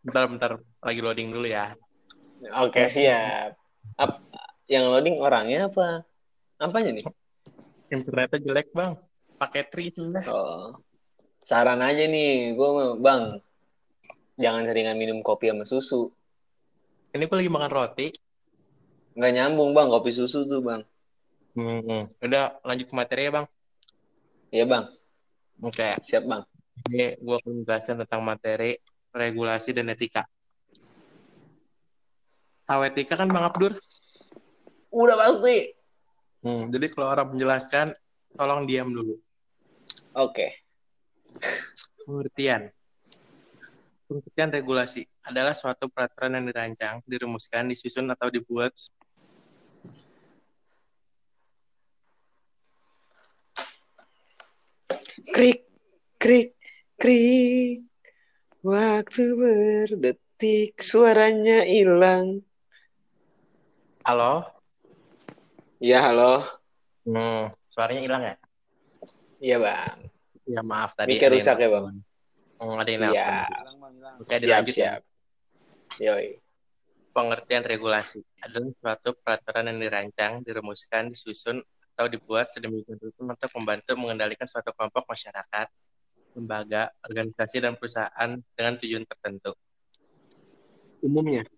Bentar, 0.00 0.24
bentar. 0.32 0.50
Lagi 0.80 1.00
loading 1.04 1.36
dulu 1.36 1.44
ya. 1.44 1.76
Oke, 2.64 2.88
siap. 2.88 3.52
Ap 4.00 4.24
yang 4.64 4.88
loading 4.88 5.20
orangnya 5.20 5.68
apa? 5.68 6.08
Apanya 6.56 6.96
nih? 6.96 7.04
internetnya 7.90 8.38
jelek 8.42 8.68
bang 8.74 8.92
pakai 9.36 9.62
tri 9.68 9.92
sudah 9.92 10.24
oh. 10.26 10.74
saran 11.44 11.78
aja 11.84 12.08
nih 12.08 12.56
gue 12.56 12.70
bang 12.98 13.38
jangan 14.40 14.62
seringan 14.66 14.98
minum 14.98 15.22
kopi 15.22 15.52
sama 15.52 15.64
susu 15.68 16.10
ini 17.16 17.24
gue 17.26 17.36
lagi 17.36 17.52
makan 17.52 17.72
roti 17.72 18.08
nggak 19.16 19.32
nyambung 19.32 19.72
bang 19.72 19.88
kopi 19.88 20.10
susu 20.12 20.44
tuh 20.44 20.60
bang 20.60 20.82
hmm, 21.56 22.02
udah 22.22 22.60
lanjut 22.62 22.86
ke 22.86 22.94
materi 22.94 23.22
ya 23.26 23.32
bang 23.32 23.46
iya 24.52 24.64
bang 24.68 24.84
oke 25.64 25.72
okay. 25.72 25.96
siap 26.04 26.28
bang 26.28 26.44
ini 26.92 27.16
gue 27.16 27.36
akan 27.40 27.52
menjelaskan 27.64 27.96
tentang 28.04 28.22
materi 28.22 28.76
regulasi 29.16 29.72
dan 29.72 29.88
etika 29.88 30.28
tahu 32.68 32.84
etika 32.84 33.16
kan 33.16 33.32
bang 33.32 33.48
Abdur 33.48 33.72
udah 34.92 35.16
pasti 35.16 35.76
Hmm, 36.46 36.70
jadi 36.70 36.86
kalau 36.94 37.10
orang 37.10 37.34
menjelaskan, 37.34 37.90
tolong 38.38 38.70
diam 38.70 38.86
dulu. 38.94 39.18
Oke. 40.14 40.46
Okay. 40.46 40.50
Pengertian. 42.06 42.70
Pengertian 44.06 44.50
regulasi 44.54 45.02
adalah 45.26 45.50
suatu 45.50 45.90
peraturan 45.90 46.38
yang 46.38 46.46
dirancang, 46.46 47.02
dirumuskan, 47.10 47.66
disusun 47.74 48.06
atau 48.14 48.30
dibuat 48.30 48.70
krik 55.34 55.66
krik 56.22 56.54
krik 56.94 57.82
waktu 58.62 59.24
berdetik 59.34 60.78
suaranya 60.78 61.66
hilang 61.66 62.46
halo 64.06 64.46
Iya, 65.76 66.08
halo. 66.08 66.40
Hmm, 67.04 67.52
suaranya 67.68 68.00
hilang 68.00 68.22
ya? 68.24 68.34
Iya, 69.44 69.56
Bang. 69.60 69.98
Ya, 70.48 70.64
maaf 70.64 70.96
tadi. 70.96 71.12
Mikir 71.12 71.28
rusak 71.28 71.60
ya, 71.60 71.68
Bang? 71.68 72.00
Oh, 72.56 72.80
ada 72.80 72.88
yang. 72.88 73.12
Oke, 74.20 74.36
dilanjut. 74.38 74.74
Siap, 74.74 75.00
siap. 75.00 76.02
Yoi. 76.02 76.38
Pengertian 77.16 77.64
regulasi 77.64 78.20
adalah 78.44 78.70
suatu 78.76 79.16
peraturan 79.16 79.72
yang 79.72 79.78
dirancang, 79.80 80.44
dirumuskan, 80.44 81.08
disusun, 81.08 81.64
atau 81.96 82.12
dibuat 82.12 82.52
sedemikian 82.52 83.00
rupa 83.00 83.32
untuk 83.32 83.50
membantu 83.56 83.92
mengendalikan 83.96 84.44
suatu 84.44 84.68
kelompok 84.76 85.08
masyarakat, 85.08 85.66
lembaga, 86.36 86.92
organisasi, 87.08 87.64
dan 87.64 87.72
perusahaan 87.72 88.30
dengan 88.52 88.74
tujuan 88.76 89.08
tertentu. 89.08 89.56
Umumnya, 91.00 91.48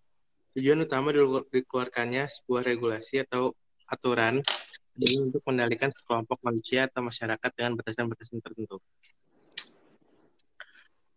tujuan 0.55 0.87
utama 0.87 1.11
dikeluarkannya 1.51 2.31
sebuah 2.31 2.63
regulasi 2.63 3.27
atau 3.27 3.51
aturan 3.91 4.39
ini 4.95 5.19
untuk 5.19 5.43
mengendalikan 5.47 5.91
sekelompok 5.91 6.39
manusia 6.47 6.87
atau 6.87 7.03
masyarakat 7.03 7.51
dengan 7.59 7.75
batasan-batasan 7.79 8.39
tertentu. 8.39 8.79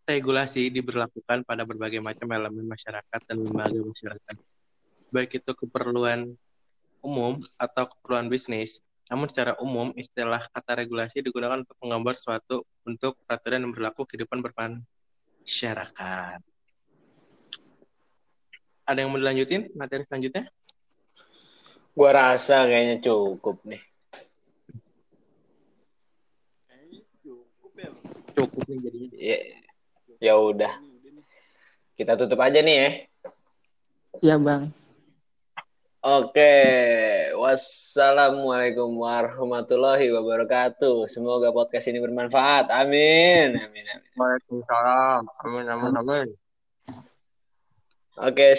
Regulasi 0.02 0.74
diberlakukan 0.74 1.46
pada 1.46 1.64
berbagai 1.64 2.02
macam 2.02 2.26
elemen 2.34 2.66
masyarakat 2.66 3.22
dan 3.30 3.38
lembaga 3.38 3.80
masyarakat, 3.80 4.36
baik 5.14 5.38
itu 5.38 5.52
keperluan 5.54 6.34
umum 7.06 7.46
atau 7.58 7.86
keperluan 7.86 8.26
bisnis. 8.26 8.82
Namun 9.12 9.28
secara 9.28 9.60
umum, 9.60 9.92
istilah 9.94 10.48
kata 10.56 10.82
regulasi 10.82 11.22
digunakan 11.22 11.62
untuk 11.62 11.78
menggambar 11.84 12.16
suatu 12.16 12.64
bentuk 12.82 13.20
peraturan 13.28 13.68
yang 13.68 13.74
berlaku 13.76 14.08
kehidupan 14.08 14.40
bermasyarakat. 14.40 16.40
Ada 18.88 18.98
yang 18.98 19.12
mau 19.14 19.22
dilanjutin 19.22 19.70
materi 19.78 20.08
selanjutnya? 20.08 20.50
Gua 21.92 22.16
rasa 22.16 22.66
kayaknya 22.66 23.04
cukup 23.04 23.60
nih. 23.68 23.84
cukup 27.22 27.72
ya. 27.78 27.90
Cukup 28.32 28.64
nih 28.68 28.78
jadinya. 28.80 29.10
Ya, 29.20 29.38
ya 30.22 30.38
udah. 30.38 30.78
Kita 31.98 32.14
tutup 32.14 32.38
aja 32.38 32.62
nih 32.62 32.76
ya. 32.78 32.90
Iya, 34.22 34.36
Bang. 34.38 34.70
Oke, 36.02 36.54
wassalamualaikum 37.38 38.90
warahmatullahi 38.98 40.10
wabarakatuh. 40.10 41.06
Semoga 41.06 41.54
podcast 41.54 41.94
ini 41.94 42.02
bermanfaat. 42.02 42.74
Amin. 42.74 43.54
Amin. 43.54 43.86
Amin. 43.86 44.10
Waalaikumsalam. 44.18 45.22
Amin. 45.46 45.66
Amin. 45.70 45.94
Amin. 45.94 46.28
Oke. 48.18 48.50